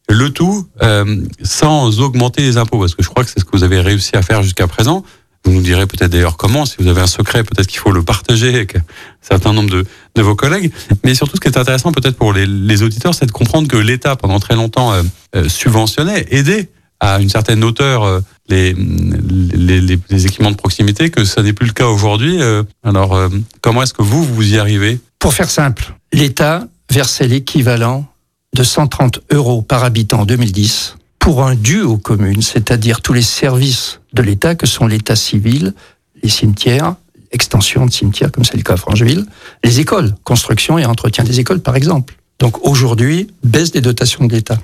[0.09, 3.55] le tout euh, sans augmenter les impôts, parce que je crois que c'est ce que
[3.55, 5.03] vous avez réussi à faire jusqu'à présent.
[5.45, 8.01] Vous nous direz peut-être d'ailleurs comment, si vous avez un secret, peut-être qu'il faut le
[8.01, 8.81] partager avec un
[9.21, 10.71] certain nombre de, de, vos collègues.
[11.03, 14.15] Mais surtout, ce qui est intéressant peut-être pour les, auditeurs, c'est de comprendre que l'État,
[14.15, 15.03] pendant très longtemps, euh,
[15.35, 16.69] euh, subventionnait, aidait
[17.01, 21.67] à une certaine hauteur euh, les, les, les, équipements de proximité, que ça n'est plus
[21.67, 22.39] le cas aujourd'hui.
[22.83, 23.17] alors,
[23.61, 24.99] comment est-ce que vous, vous y arrivez?
[25.19, 28.05] Pour faire simple, l'État versait l'équivalent
[28.53, 33.21] de 130 euros par habitant en 2010 pour un dû aux communes, c'est-à-dire tous les
[33.21, 35.73] services de l'État que sont l'état civil,
[36.21, 36.95] les cimetières,
[37.31, 39.25] extension de cimetières comme c'est le cas à Francheville,
[39.63, 42.15] les écoles, construction et entretien des écoles par exemple.
[42.39, 44.57] Donc aujourd'hui, baisse des dotations de l'État.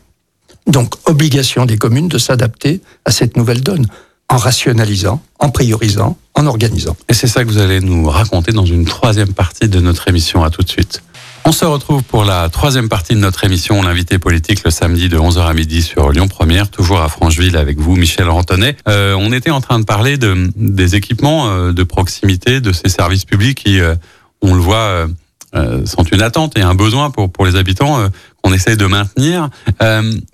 [0.67, 3.87] Donc obligation des communes de s'adapter à cette nouvelle donne
[4.29, 6.95] en rationalisant, en priorisant, en organisant.
[7.09, 10.43] Et c'est ça que vous allez nous raconter dans une troisième partie de notre émission.
[10.43, 11.01] À tout de suite.
[11.45, 15.17] On se retrouve pour la troisième partie de notre émission, l'invité politique, le samedi de
[15.17, 18.77] 11h à midi sur Lyon Première, toujours à Francheville avec vous, Michel Rantonnet.
[18.87, 22.89] Euh, on était en train de parler de, des équipements euh, de proximité, de ces
[22.89, 23.95] services publics qui, euh,
[24.41, 25.07] on le voit,
[25.55, 28.09] euh, sont une attente et un besoin pour, pour les habitants
[28.41, 29.49] qu'on essaie de maintenir,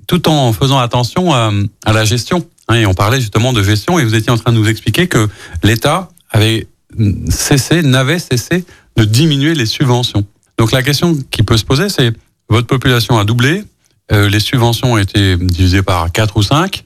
[0.07, 1.51] tout en faisant attention à,
[1.85, 2.45] à la gestion.
[2.67, 5.07] Hein, et on parlait justement de gestion et vous étiez en train de nous expliquer
[5.07, 5.29] que
[5.63, 6.67] l'État avait
[7.29, 8.65] cessé, n'avait cessé
[8.97, 10.25] de diminuer les subventions.
[10.57, 12.13] Donc la question qui peut se poser, c'est
[12.49, 13.63] votre population a doublé,
[14.11, 16.83] euh, les subventions ont été divisées par 4 ou 5.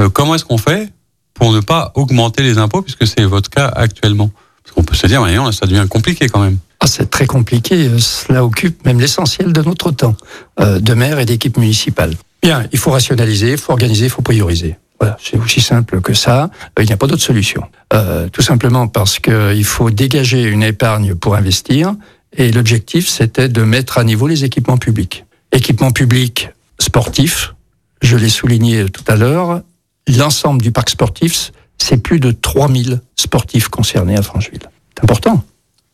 [0.00, 0.90] Euh, comment est-ce qu'on fait
[1.34, 4.30] pour ne pas augmenter les impôts, puisque c'est votre cas actuellement?
[4.64, 6.58] Parce qu'on peut se dire, non, ça devient compliqué quand même.
[6.80, 7.86] Ah, c'est très compliqué.
[7.86, 10.16] Euh, cela occupe même l'essentiel de notre temps,
[10.60, 12.14] euh, de maire et d'équipe municipale.
[12.42, 14.76] Bien, il faut rationaliser, il faut organiser, il faut prioriser.
[14.98, 16.50] Voilà, c'est aussi simple que ça.
[16.78, 17.64] Euh, il n'y a pas d'autre solution.
[17.92, 21.94] Euh, tout simplement parce qu'il faut dégager une épargne pour investir
[22.36, 25.24] et l'objectif, c'était de mettre à niveau les équipements publics.
[25.52, 27.54] Équipements publics sportifs,
[28.00, 29.62] je l'ai souligné tout à l'heure,
[30.08, 34.68] l'ensemble du parc sportif, c'est plus de 3000 sportifs concernés à Francheville.
[34.94, 35.44] C'est important.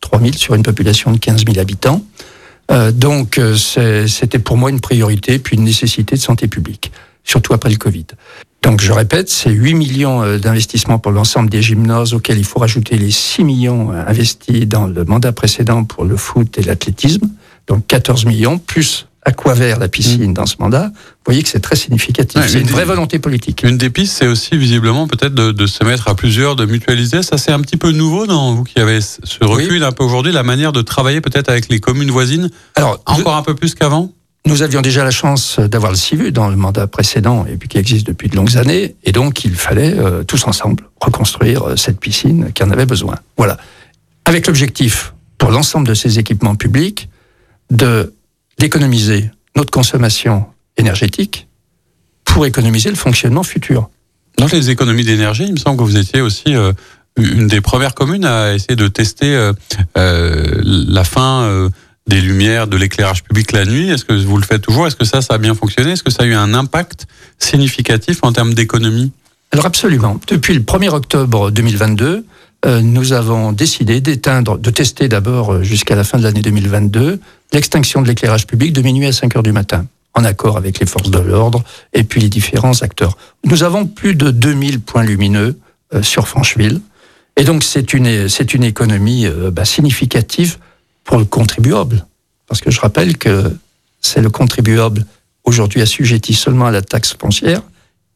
[0.00, 2.04] 3000 sur une population de 15 000 habitants.
[2.70, 3.56] Euh, donc, euh,
[4.06, 6.92] c'était pour moi une priorité, puis une nécessité de santé publique,
[7.24, 8.06] surtout après le Covid.
[8.62, 12.58] Donc je répète, c'est 8 millions euh, d'investissements pour l'ensemble des gymnases auxquels il faut
[12.58, 17.28] rajouter les 6 millions euh, investis dans le mandat précédent pour le foot et l'athlétisme.
[17.66, 20.34] Donc 14 millions plus Aquavert, la piscine, mmh.
[20.34, 20.86] dans ce mandat.
[20.86, 22.40] Vous voyez que c'est très significatif.
[22.40, 23.62] Ouais, c'est une vraie volonté politique.
[23.62, 27.22] Une des pistes, c'est aussi visiblement peut-être de, de, se mettre à plusieurs, de mutualiser.
[27.22, 29.84] Ça, c'est un petit peu nouveau dans vous qui avez ce recul oui.
[29.84, 32.48] un peu aujourd'hui, la manière de travailler peut-être avec les communes voisines.
[32.74, 34.12] Alors, encore un peu plus qu'avant?
[34.48, 37.76] Nous avions déjà la chance d'avoir le CIVU dans le mandat précédent et puis qui
[37.76, 38.96] existe depuis de longues années.
[39.04, 43.16] Et donc, il fallait euh, tous ensemble reconstruire euh, cette piscine qui en avait besoin.
[43.36, 43.58] Voilà.
[44.24, 47.08] Avec l'objectif, pour l'ensemble de ces équipements publics,
[47.70, 50.46] d'économiser notre consommation
[50.78, 51.46] énergétique
[52.24, 53.90] pour économiser le fonctionnement futur.
[54.38, 56.72] Dans les économies d'énergie, il me semble que vous étiez aussi euh,
[57.18, 59.50] une des premières communes à essayer de tester
[59.94, 61.68] la fin
[62.08, 63.90] des lumières, de l'éclairage public la nuit.
[63.90, 64.86] Est-ce que vous le faites toujours?
[64.86, 65.92] Est-ce que ça, ça a bien fonctionné?
[65.92, 67.06] Est-ce que ça a eu un impact
[67.38, 69.12] significatif en termes d'économie?
[69.52, 70.18] Alors absolument.
[70.26, 72.24] Depuis le 1er octobre 2022,
[72.66, 77.20] euh, nous avons décidé d'éteindre, de tester d'abord euh, jusqu'à la fin de l'année 2022
[77.52, 80.86] l'extinction de l'éclairage public de minuit à 5 heures du matin, en accord avec les
[80.86, 83.16] forces de l'ordre et puis les différents acteurs.
[83.44, 85.58] Nous avons plus de 2000 points lumineux
[85.94, 86.80] euh, sur Francheville.
[87.36, 90.58] Et donc c'est une, une économie bah, significative
[91.08, 92.06] pour le contribuable.
[92.46, 93.56] Parce que je rappelle que
[94.00, 95.06] c'est le contribuable
[95.42, 97.62] aujourd'hui assujetti seulement à la taxe foncière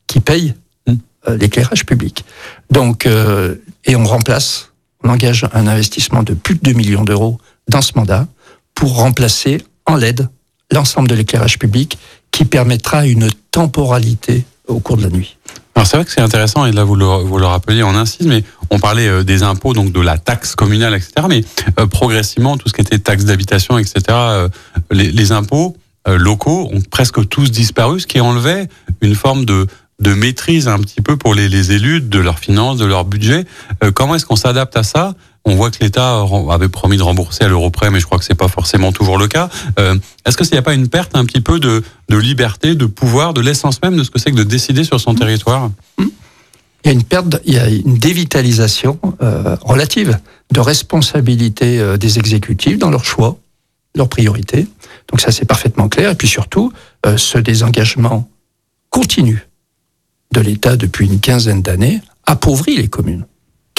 [0.07, 0.55] qui paye
[0.87, 0.93] mmh.
[1.29, 2.23] euh, l'éclairage public.
[2.71, 3.55] Donc, euh,
[3.87, 7.93] et on remplace, on engage un investissement de plus de 2 millions d'euros dans ce
[7.97, 8.29] mandat
[8.75, 10.29] pour remplacer en LED
[10.71, 11.99] l'ensemble de l'éclairage public
[12.31, 15.39] qui permettra une temporalité au cours de la nuit.
[15.75, 18.29] Alors c'est vrai que c'est intéressant et là vous le, vous le rappeliez, on insiste,
[18.29, 21.13] mais on parlait euh, des impôts, donc de la taxe communale, etc.
[21.29, 21.45] Mais
[21.81, 24.49] euh, progressivement, tout ce qui était taxe d'habitation, etc., euh,
[24.91, 28.69] les, les, impôts locaux ont presque tous disparu, ce qui enlevait
[29.03, 29.69] une forme de,
[30.01, 33.47] de maîtrise un petit peu pour les, les élus de leurs finances, de leur budget.
[33.95, 35.15] Comment est-ce qu'on s'adapte à ça?
[35.45, 38.25] On voit que l'État avait promis de rembourser à l'euro près, mais je crois que
[38.25, 39.49] c'est pas forcément toujours le cas.
[39.79, 42.75] Euh, Est-ce que s'il n'y a pas une perte un petit peu de, de liberté,
[42.75, 45.19] de pouvoir, de l'essence même de ce que c'est que de décider sur son mmh.
[45.19, 45.71] territoire?
[45.99, 46.05] Mmh.
[46.85, 50.19] Il y a une perte, il y a une dévitalisation euh, relative
[50.53, 53.39] de responsabilité euh, des exécutifs dans leurs choix,
[53.95, 54.67] leurs priorités.
[55.09, 56.11] Donc ça c'est parfaitement clair.
[56.11, 56.73] Et puis surtout,
[57.07, 58.29] euh, ce désengagement
[58.91, 59.47] continu
[60.33, 63.27] de l'État depuis une quinzaine d'années appauvrit les communes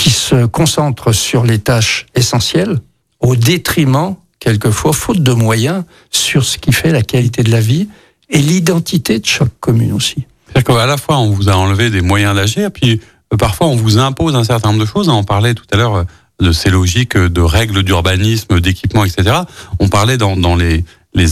[0.03, 2.81] qui se concentre sur les tâches essentielles
[3.21, 7.87] au détriment, quelquefois, faute de moyens, sur ce qui fait la qualité de la vie
[8.29, 10.25] et l'identité de chaque commune aussi.
[10.47, 12.99] C'est-à-dire qu'à la fois, on vous a enlevé des moyens d'agir, puis
[13.31, 15.07] euh, parfois, on vous impose un certain nombre de choses.
[15.07, 16.03] On parlait tout à l'heure euh,
[16.41, 19.37] de ces logiques de règles d'urbanisme, d'équipement, etc.
[19.79, 20.83] On parlait dans, les,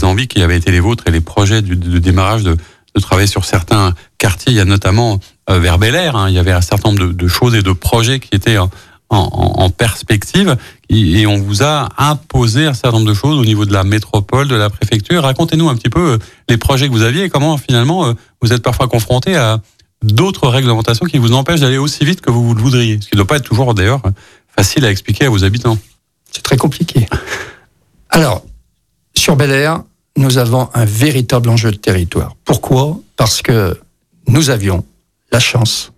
[0.04, 2.56] envies qui avaient été les vôtres et les projets de démarrage de,
[2.94, 4.52] de travailler sur certains quartiers.
[4.52, 5.16] Il y a notamment euh,
[5.48, 8.20] vers Bel Air, hein, il y avait un certain nombre de, choses et de projets
[8.20, 8.70] qui étaient en,
[9.12, 10.56] en, perspective
[10.88, 14.48] et, on vous a imposé un certain nombre de choses au niveau de la métropole,
[14.48, 15.22] de la préfecture.
[15.22, 18.52] Racontez-nous un petit peu euh, les projets que vous aviez et comment finalement euh, vous
[18.52, 19.60] êtes parfois confronté à
[20.02, 22.98] d'autres réglementations qui vous empêchent d'aller aussi vite que vous le voudriez.
[23.00, 24.02] Ce qui ne doit pas être toujours d'ailleurs
[24.56, 25.78] facile à expliquer à vos habitants.
[26.30, 27.06] C'est très compliqué.
[28.10, 28.42] Alors,
[29.14, 29.82] sur Bel Air,
[30.16, 32.34] nous avons un véritable enjeu de territoire.
[32.44, 32.98] Pourquoi?
[33.16, 33.78] Parce que
[34.26, 34.84] nous avions
[35.32, 35.92] la chance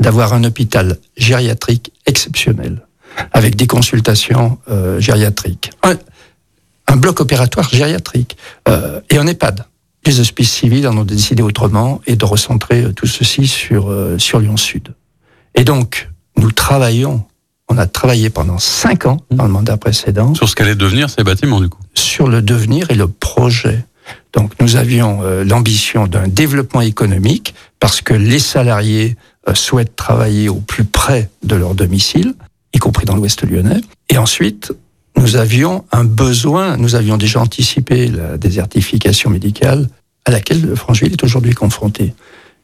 [0.00, 2.82] d'avoir un hôpital gériatrique exceptionnel,
[3.32, 5.70] avec des consultations euh, gériatriques.
[5.82, 5.96] Un,
[6.86, 8.36] un, bloc opératoire gériatrique
[8.68, 9.64] euh, et un EHPAD.
[10.06, 14.18] Les hospices civils en ont décidé autrement et de recentrer euh, tout ceci sur, euh,
[14.18, 14.94] sur Lyon Sud.
[15.54, 17.24] Et donc, nous travaillons
[17.68, 20.34] on a travaillé pendant cinq ans dans le mandat précédent.
[20.34, 21.80] Sur ce qu'allaient devenir ces bâtiments, du coup?
[21.94, 23.84] Sur le devenir et le projet.
[24.32, 29.16] Donc nous avions euh, l'ambition d'un développement économique parce que les salariés
[29.48, 32.34] euh, souhaitent travailler au plus près de leur domicile,
[32.72, 33.80] y compris dans l'Ouest lyonnais.
[34.10, 34.72] Et ensuite,
[35.16, 39.88] nous avions un besoin, nous avions déjà anticipé la désertification médicale
[40.24, 42.14] à laquelle Francheville est aujourd'hui confrontée.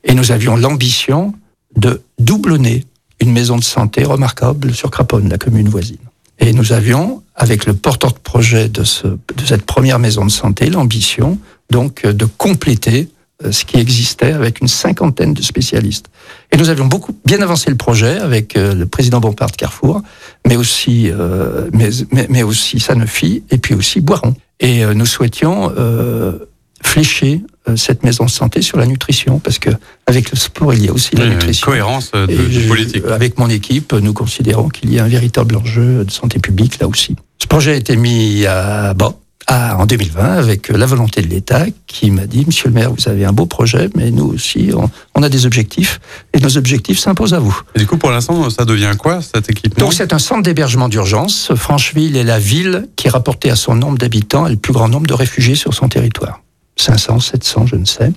[0.04, 1.34] Et nous avions l'ambition
[1.76, 2.84] de doublonner
[3.20, 5.98] une maison de santé remarquable sur Craponne, la commune voisine.
[6.44, 10.30] Et nous avions, avec le porteur de projet de, ce, de cette première maison de
[10.30, 11.38] santé, l'ambition
[11.70, 13.08] donc de compléter
[13.42, 16.10] euh, ce qui existait avec une cinquantaine de spécialistes.
[16.52, 20.02] Et nous avions beaucoup bien avancé le projet avec euh, le président Bompard de Carrefour,
[20.46, 21.88] mais aussi, euh, mais,
[22.28, 24.34] mais, aussi Sanofi et puis aussi Boiron.
[24.60, 26.38] Et nous souhaitions euh,
[26.86, 29.70] flécher euh, cette maison de santé sur la nutrition, parce que
[30.06, 31.66] avec le sport, il y a aussi la nutrition.
[31.66, 33.04] Une cohérence de, de politique.
[33.10, 36.86] Avec mon équipe, nous considérons qu'il y a un véritable enjeu de santé publique là
[36.86, 37.16] aussi.
[37.38, 39.14] Ce projet a été mis à bas.
[39.46, 43.10] À, en 2020, avec la volonté de l'État qui m'a dit, Monsieur le maire, vous
[43.10, 46.00] avez un beau projet, mais nous aussi, on, on a des objectifs,
[46.32, 47.60] et nos objectifs s'imposent à vous.
[47.74, 49.84] Et du coup, pour l'instant, ça devient quoi, cet équipement?
[49.84, 51.52] Donc, c'est un centre d'hébergement d'urgence.
[51.56, 55.06] Francheville est la ville qui, rapportée à son nombre d'habitants, a le plus grand nombre
[55.06, 56.40] de réfugiés sur son territoire.
[56.76, 58.12] 500, 700, je ne sais.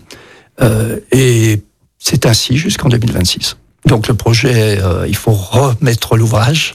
[0.61, 1.61] Euh, et
[1.99, 3.57] c'est ainsi jusqu'en 2026.
[3.85, 6.73] Donc le projet, euh, il faut remettre l'ouvrage.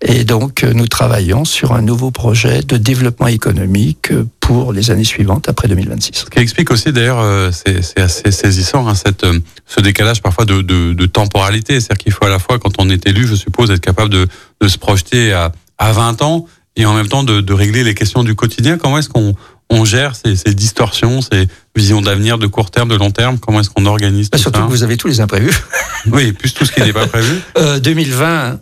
[0.00, 5.02] Et donc euh, nous travaillons sur un nouveau projet de développement économique pour les années
[5.04, 6.10] suivantes, après 2026.
[6.14, 9.26] Ce qui explique aussi d'ailleurs, euh, c'est assez saisissant, hein, cette,
[9.66, 11.80] ce décalage parfois de, de, de temporalité.
[11.80, 14.28] C'est-à-dire qu'il faut à la fois, quand on est élu, je suppose, être capable de,
[14.60, 17.94] de se projeter à, à 20 ans et en même temps de, de régler les
[17.94, 18.78] questions du quotidien.
[18.78, 19.34] Comment est-ce qu'on
[19.72, 23.60] on gère ces, ces, distorsions, ces visions d'avenir de court terme, de long terme Comment
[23.60, 25.54] est-ce qu'on organise bah, tout Surtout ça que vous avez tous les imprévus.
[26.12, 27.40] oui, plus tout ce qui n'est pas prévu.
[27.58, 28.60] Euh, 2020,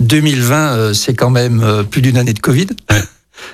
[0.00, 2.68] 2020 euh, c'est quand même euh, plus d'une année de Covid.
[2.90, 3.02] Ouais.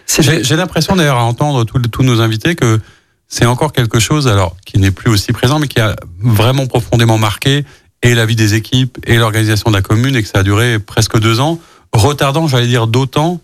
[0.43, 2.81] J'ai l'impression d'ailleurs à entendre tous nos invités que
[3.29, 7.19] c'est encore quelque chose alors qui n'est plus aussi présent, mais qui a vraiment profondément
[7.19, 7.65] marqué
[8.03, 10.79] et la vie des équipes et l'organisation de la commune et que ça a duré
[10.79, 11.59] presque deux ans,
[11.93, 13.41] retardant, j'allais dire, d'autant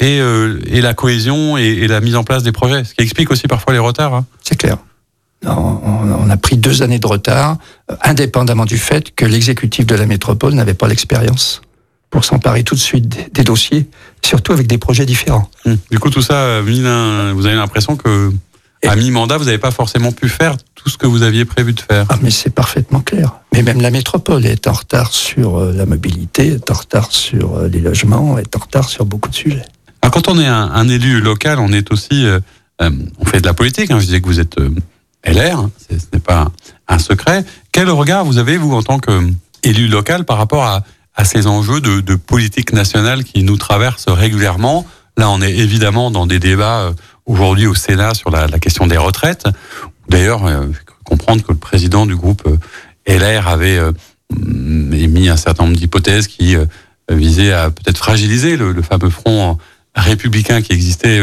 [0.00, 3.02] et, euh, et la cohésion et, et, la mise en place des projets, ce qui
[3.02, 4.14] explique aussi parfois les retards.
[4.14, 4.26] Hein.
[4.42, 4.78] C'est clair.
[5.46, 7.58] On, on, a pris deux années de retard,
[7.90, 11.60] euh, indépendamment du fait que l'exécutif de la métropole n'avait pas l'expérience
[12.08, 13.86] pour s'emparer tout de suite des, des, dossiers,
[14.22, 15.50] surtout avec des projets différents.
[15.66, 15.76] Hum.
[15.90, 18.32] Du coup, tout ça, vous avez l'impression que
[18.86, 21.80] à mi-mandat, vous n'avez pas forcément pu faire tout ce que vous aviez prévu de
[21.80, 22.04] faire.
[22.10, 23.32] Ah, mais c'est parfaitement clair.
[23.52, 27.60] Mais même la métropole est en retard sur euh, la mobilité, est en retard sur
[27.62, 29.64] les logements, est en retard sur beaucoup de sujets.
[30.04, 32.38] Alors, quand on est un, un, élu local, on est aussi, euh,
[32.82, 33.90] euh, on fait de la politique.
[33.90, 33.98] Hein.
[34.00, 34.68] Je disais que vous êtes euh,
[35.24, 35.70] LR, hein.
[35.88, 36.48] ce n'est pas
[36.88, 37.42] un, secret.
[37.72, 41.80] Quel regard vous avez vous en tant qu'élu local par rapport à, à ces enjeux
[41.80, 44.86] de, de, politique nationale qui nous traversent régulièrement?
[45.16, 46.92] Là, on est évidemment dans des débats
[47.24, 49.46] aujourd'hui au Sénat sur la, la question des retraites.
[50.10, 50.66] D'ailleurs, euh,
[51.04, 52.46] comprendre que le président du groupe
[53.06, 53.80] LR avait
[54.92, 56.56] émis un certain nombre d'hypothèses qui
[57.10, 59.56] visaient à peut-être fragiliser le, le fameux front
[59.94, 61.20] républicain qui existait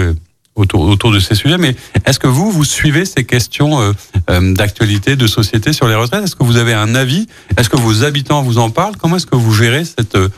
[0.55, 1.57] autour, autour de ces sujets.
[1.57, 3.93] Mais est-ce que vous, vous suivez ces questions euh,
[4.29, 6.23] euh, d'actualité, de société sur les retraites?
[6.23, 7.27] Est-ce que vous avez un avis?
[7.57, 8.97] Est-ce que vos habitants vous en parlent?
[8.97, 10.29] Comment est-ce que vous gérez cette, euh,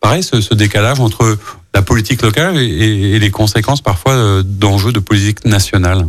[0.00, 1.38] pareil, ce, ce, décalage entre
[1.74, 6.08] la politique locale et, et les conséquences parfois d'enjeux de politique nationale?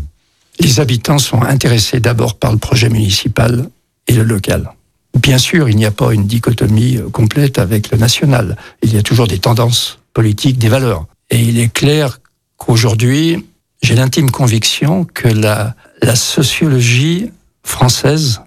[0.59, 3.69] Les habitants sont intéressés d'abord par le projet municipal
[4.07, 4.71] et le local.
[5.19, 8.57] Bien sûr, il n'y a pas une dichotomie complète avec le national.
[8.83, 11.05] Il y a toujours des tendances politiques, des valeurs.
[11.29, 12.19] Et il est clair
[12.57, 13.45] qu'aujourd'hui,
[13.81, 15.75] j'ai l'intime conviction que la,
[16.15, 17.31] sociologie
[17.63, 18.41] française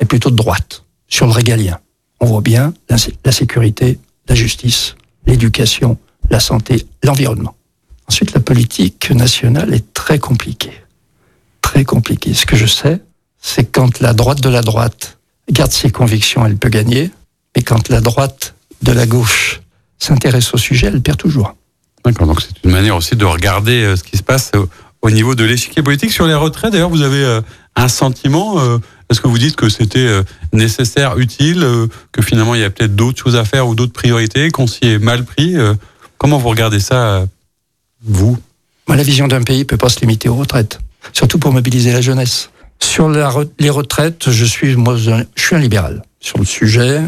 [0.00, 1.78] est plutôt de droite, sur le régalien.
[2.20, 3.98] On voit bien la, sécurité,
[4.28, 4.96] la justice,
[5.26, 5.98] l'éducation,
[6.30, 7.54] la santé, l'environnement.
[8.08, 10.82] Ensuite, la politique nationale est très compliquée.
[11.62, 12.34] Très compliquée.
[12.34, 13.00] Ce que je sais,
[13.40, 15.18] c'est quand la droite de la droite
[15.50, 17.10] garde ses convictions, elle peut gagner.
[17.54, 19.62] Mais quand la droite de la gauche
[19.98, 21.54] s'intéresse au sujet, elle perd toujours.
[22.12, 24.68] Donc c'est une manière aussi de regarder euh, ce qui se passe au,
[25.02, 26.12] au niveau de l'échiquier politique.
[26.12, 27.40] Sur les retraits, d'ailleurs, vous avez euh,
[27.74, 28.78] un sentiment, euh,
[29.10, 30.08] est-ce que vous dites que c'était
[30.52, 31.64] nécessaire, utile,
[32.10, 34.84] que finalement il y a peut-être d'autres choses à faire ou d'autres priorités, qu'on s'y
[34.84, 35.54] est mal pris
[36.18, 37.24] Comment vous regardez ça,
[38.02, 38.36] vous?
[38.88, 40.80] La vision d'un pays peut pas se limiter aux retraites,
[41.12, 42.50] surtout pour mobiliser la jeunesse.
[42.80, 47.02] Sur les retraites, je suis, moi, je suis un libéral sur le sujet.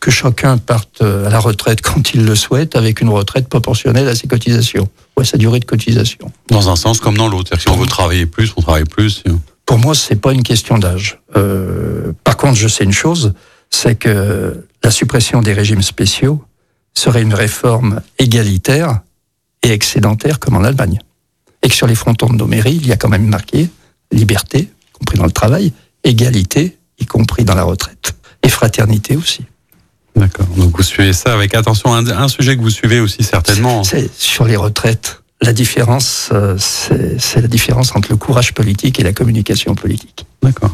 [0.00, 4.14] Que chacun parte à la retraite quand il le souhaite, avec une retraite proportionnelle à
[4.14, 6.30] ses cotisations, ou à sa durée de cotisation.
[6.50, 7.58] Dans un sens comme dans l'autre.
[7.58, 9.24] Si on veut travailler plus, on travaille plus.
[9.64, 11.20] Pour moi, c'est pas une question d'âge.
[11.36, 13.34] Euh, par contre, je sais une chose,
[13.70, 16.44] c'est que la suppression des régimes spéciaux
[16.94, 19.00] serait une réforme égalitaire
[19.62, 21.00] et excédentaire comme en Allemagne.
[21.62, 23.68] Et que sur les frontons de nos mairies, il y a quand même marqué
[24.12, 25.72] liberté, y compris dans le travail,
[26.04, 29.44] égalité, y compris dans la retraite, et fraternité aussi.
[30.16, 30.46] D'accord.
[30.56, 31.94] Donc vous suivez ça avec attention.
[31.94, 33.84] Un, sujet que vous suivez aussi certainement.
[33.84, 35.22] C'est sur les retraites.
[35.42, 40.26] La différence, euh, c'est la différence entre le courage politique et la communication politique.
[40.42, 40.70] D'accord.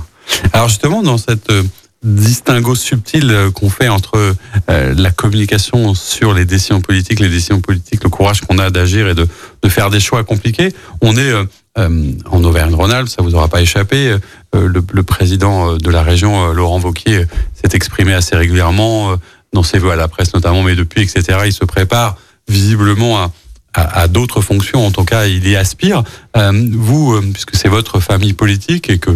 [0.53, 1.65] Alors justement, dans cette euh,
[2.05, 4.37] distinguo subtil euh, qu'on fait entre
[4.69, 9.15] la communication sur les décisions politiques, les décisions politiques, le courage qu'on a d'agir et
[9.15, 9.27] de,
[9.63, 11.33] de, faire des choix compliqués, on est
[11.77, 14.17] en Auvergne-Rhône-Alpes, ça vous aura pas échappé.
[14.53, 19.17] Le, le, président de la région, Laurent Vauquier, s'est exprimé assez régulièrement
[19.53, 22.17] dans ses voeux à la presse notamment, mais depuis, etc., il se prépare
[22.49, 23.33] visiblement
[23.75, 24.87] à, d'autres fonctions.
[24.87, 26.03] En tout cas, il y aspire.
[26.37, 29.11] Euh, vous, euh, puisque c'est votre famille politique et que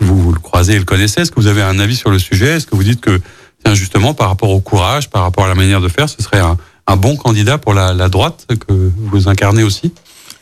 [0.00, 2.56] vous, le croisez et le connaissez, est-ce que vous avez un avis sur le sujet?
[2.56, 3.20] Est-ce que vous dites que,
[3.72, 6.56] justement, par rapport au courage, par rapport à la manière de faire, ce serait un,
[6.86, 9.92] un bon candidat pour la, la, droite que vous incarnez aussi?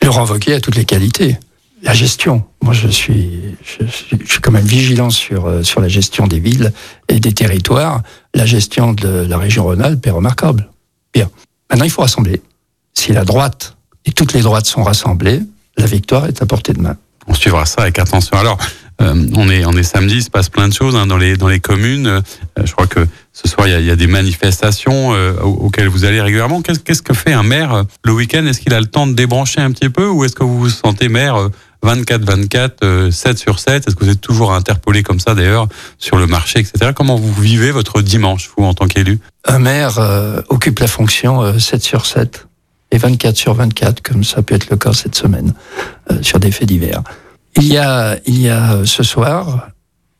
[0.03, 1.37] Laurent Wauquiez a toutes les qualités
[1.85, 2.43] la gestion.
[2.63, 6.73] Moi, je suis, je quand même vigilant sur, euh, sur la gestion des villes
[7.07, 8.01] et des territoires.
[8.33, 10.69] La gestion de la région Rhône-Alpes est remarquable.
[11.13, 11.29] Bien.
[11.69, 12.41] Maintenant, il faut rassembler.
[12.95, 15.41] Si la droite et toutes les droites sont rassemblées,
[15.77, 16.97] la victoire est à portée de main.
[17.27, 18.37] On suivra ça avec attention.
[18.37, 18.57] Alors,
[19.01, 21.35] euh, on est on est samedi, il se passe plein de choses hein, dans les
[21.35, 22.07] dans les communes.
[22.07, 22.21] Euh,
[22.63, 25.09] je crois que ce soir il y a, des manifestations
[25.43, 26.61] auxquelles vous allez régulièrement.
[26.61, 28.45] Qu'est-ce qu'est-ce que fait un maire le week-end?
[28.45, 30.69] Est-ce qu'il a le temps de débrancher un petit peu ou est-ce que vous vous
[30.69, 31.49] sentez maire
[31.83, 35.67] 24-24, 7 sur 7 Est-ce que vous êtes toujours interpellé comme ça d'ailleurs
[35.97, 36.91] sur le marché, etc.
[36.95, 39.19] Comment vous vivez votre dimanche, vous, en tant qu'élu?
[39.45, 39.99] Un maire
[40.49, 42.47] occupe la fonction 7 sur 7
[42.91, 45.53] et 24 sur 24, comme ça peut être le cas cette semaine,
[46.21, 47.03] sur des faits divers.
[47.57, 49.69] Il y a, il y a euh, ce soir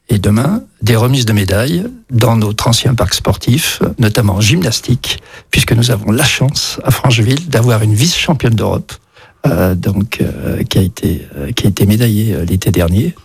[0.08, 5.74] et demain des remises de médailles dans notre ancien parc sportif, notamment en gymnastique, puisque
[5.74, 9.05] nous avons la chance à Francheville d'avoir une vice-championne d'Europe, euh,
[9.76, 13.16] donc euh, qui a été euh, qui a été médaillée l'été dernier.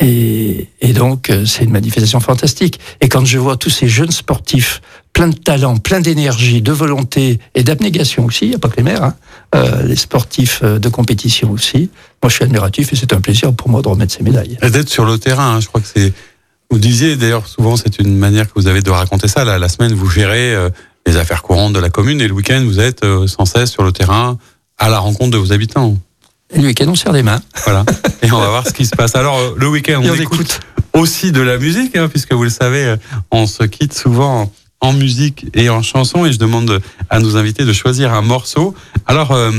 [0.00, 2.78] Et, et donc c'est une manifestation fantastique.
[3.00, 4.80] Et quand je vois tous ces jeunes sportifs
[5.18, 8.76] plein de talent, plein d'énergie, de volonté et d'abnégation aussi, il n'y a pas que
[8.76, 9.14] les maires, hein,
[9.52, 11.90] euh, les sportifs euh, de compétition aussi.
[12.22, 14.56] Moi, je suis admiratif et c'est un plaisir pour moi de remettre ces médailles.
[14.62, 16.12] D'être sur le terrain, hein, je crois que c'est.
[16.70, 19.44] Vous disiez d'ailleurs souvent, c'est une manière que vous avez de raconter ça.
[19.44, 20.70] La, semaine, vous gérez euh,
[21.04, 23.82] les affaires courantes de la commune et le week-end, vous êtes euh, sans cesse sur
[23.82, 24.38] le terrain
[24.78, 25.96] à la rencontre de vos habitants.
[26.54, 27.40] Et le week-end, on serre les mains.
[27.64, 27.84] Voilà.
[28.22, 29.14] Et on va voir ce qui se passe.
[29.14, 30.60] Alors, le week-end, on, écoute,
[30.94, 32.94] aussi de la musique, hein, puisque vous le savez,
[33.30, 34.50] on se quitte souvent
[34.80, 38.74] en musique et en chanson et je demande à nos invités de choisir un morceau.
[39.06, 39.50] Alors, euh,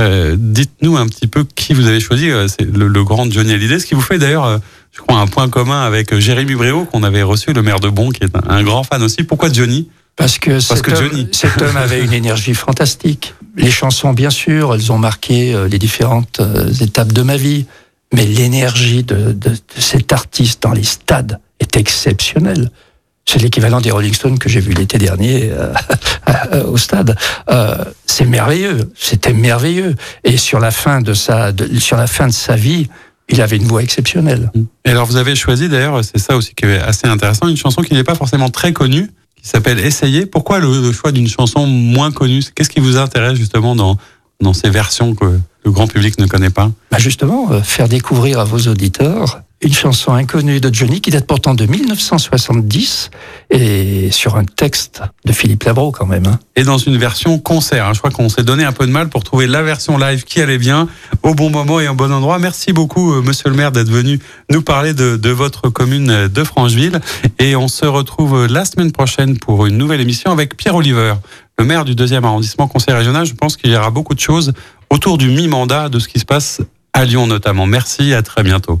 [0.00, 2.30] euh, dites-nous un petit peu qui vous avez choisi.
[2.30, 4.58] Euh, c'est le, le, grand Johnny Hallyday, ce qui vous fait d'ailleurs, euh,
[4.92, 8.10] je crois, un point commun avec Jérémy Bréau qu'on avait reçu, le maire de Bon,
[8.10, 9.24] qui est un, un grand fan aussi.
[9.24, 9.88] Pourquoi Johnny?
[10.20, 11.28] Parce que, Parce cet, que homme, Johnny.
[11.32, 13.34] cet homme avait une énergie fantastique.
[13.56, 16.40] Les chansons, bien sûr, elles ont marqué les différentes
[16.80, 17.66] étapes de ma vie,
[18.14, 22.70] mais l'énergie de, de, de cet artiste dans les stades est exceptionnelle.
[23.26, 25.50] C'est l'équivalent des Rolling Stones que j'ai vu l'été dernier
[26.52, 27.16] euh, au stade.
[27.48, 29.94] Euh, c'est merveilleux, c'était merveilleux.
[30.24, 32.88] Et sur la fin de sa, de, sur la fin de sa vie,
[33.28, 34.50] il avait une voix exceptionnelle.
[34.84, 37.82] Et alors vous avez choisi d'ailleurs, c'est ça aussi qui est assez intéressant, une chanson
[37.82, 39.10] qui n'est pas forcément très connue,
[39.42, 40.26] qui s'appelle Essayer.
[40.26, 42.42] Pourquoi le, choix d'une chanson moins connue?
[42.54, 43.96] Qu'est-ce qui vous intéresse justement dans
[44.40, 46.70] dans ces versions que le grand public ne connaît pas?
[46.90, 51.26] Bah Justement, euh, faire découvrir à vos auditeurs une chanson inconnue de Johnny qui date
[51.26, 53.10] pourtant de 1970
[53.50, 56.26] et sur un texte de Philippe Labro quand même.
[56.26, 56.38] Hein.
[56.56, 57.86] Et dans une version concert.
[57.86, 57.92] Hein.
[57.92, 60.40] Je crois qu'on s'est donné un peu de mal pour trouver la version live qui
[60.40, 60.88] allait bien
[61.22, 62.38] au bon moment et au bon endroit.
[62.38, 64.18] Merci beaucoup, euh, monsieur le maire, d'être venu
[64.50, 66.98] nous parler de, de votre commune de Francheville.
[67.38, 71.14] Et on se retrouve la semaine prochaine pour une nouvelle émission avec Pierre Oliver,
[71.58, 73.26] le maire du deuxième arrondissement conseil régional.
[73.26, 74.54] Je pense qu'il y aura beaucoup de choses
[74.88, 76.62] autour du mi-mandat, de ce qui se passe
[76.94, 77.66] à Lyon notamment.
[77.66, 78.80] Merci, à très bientôt.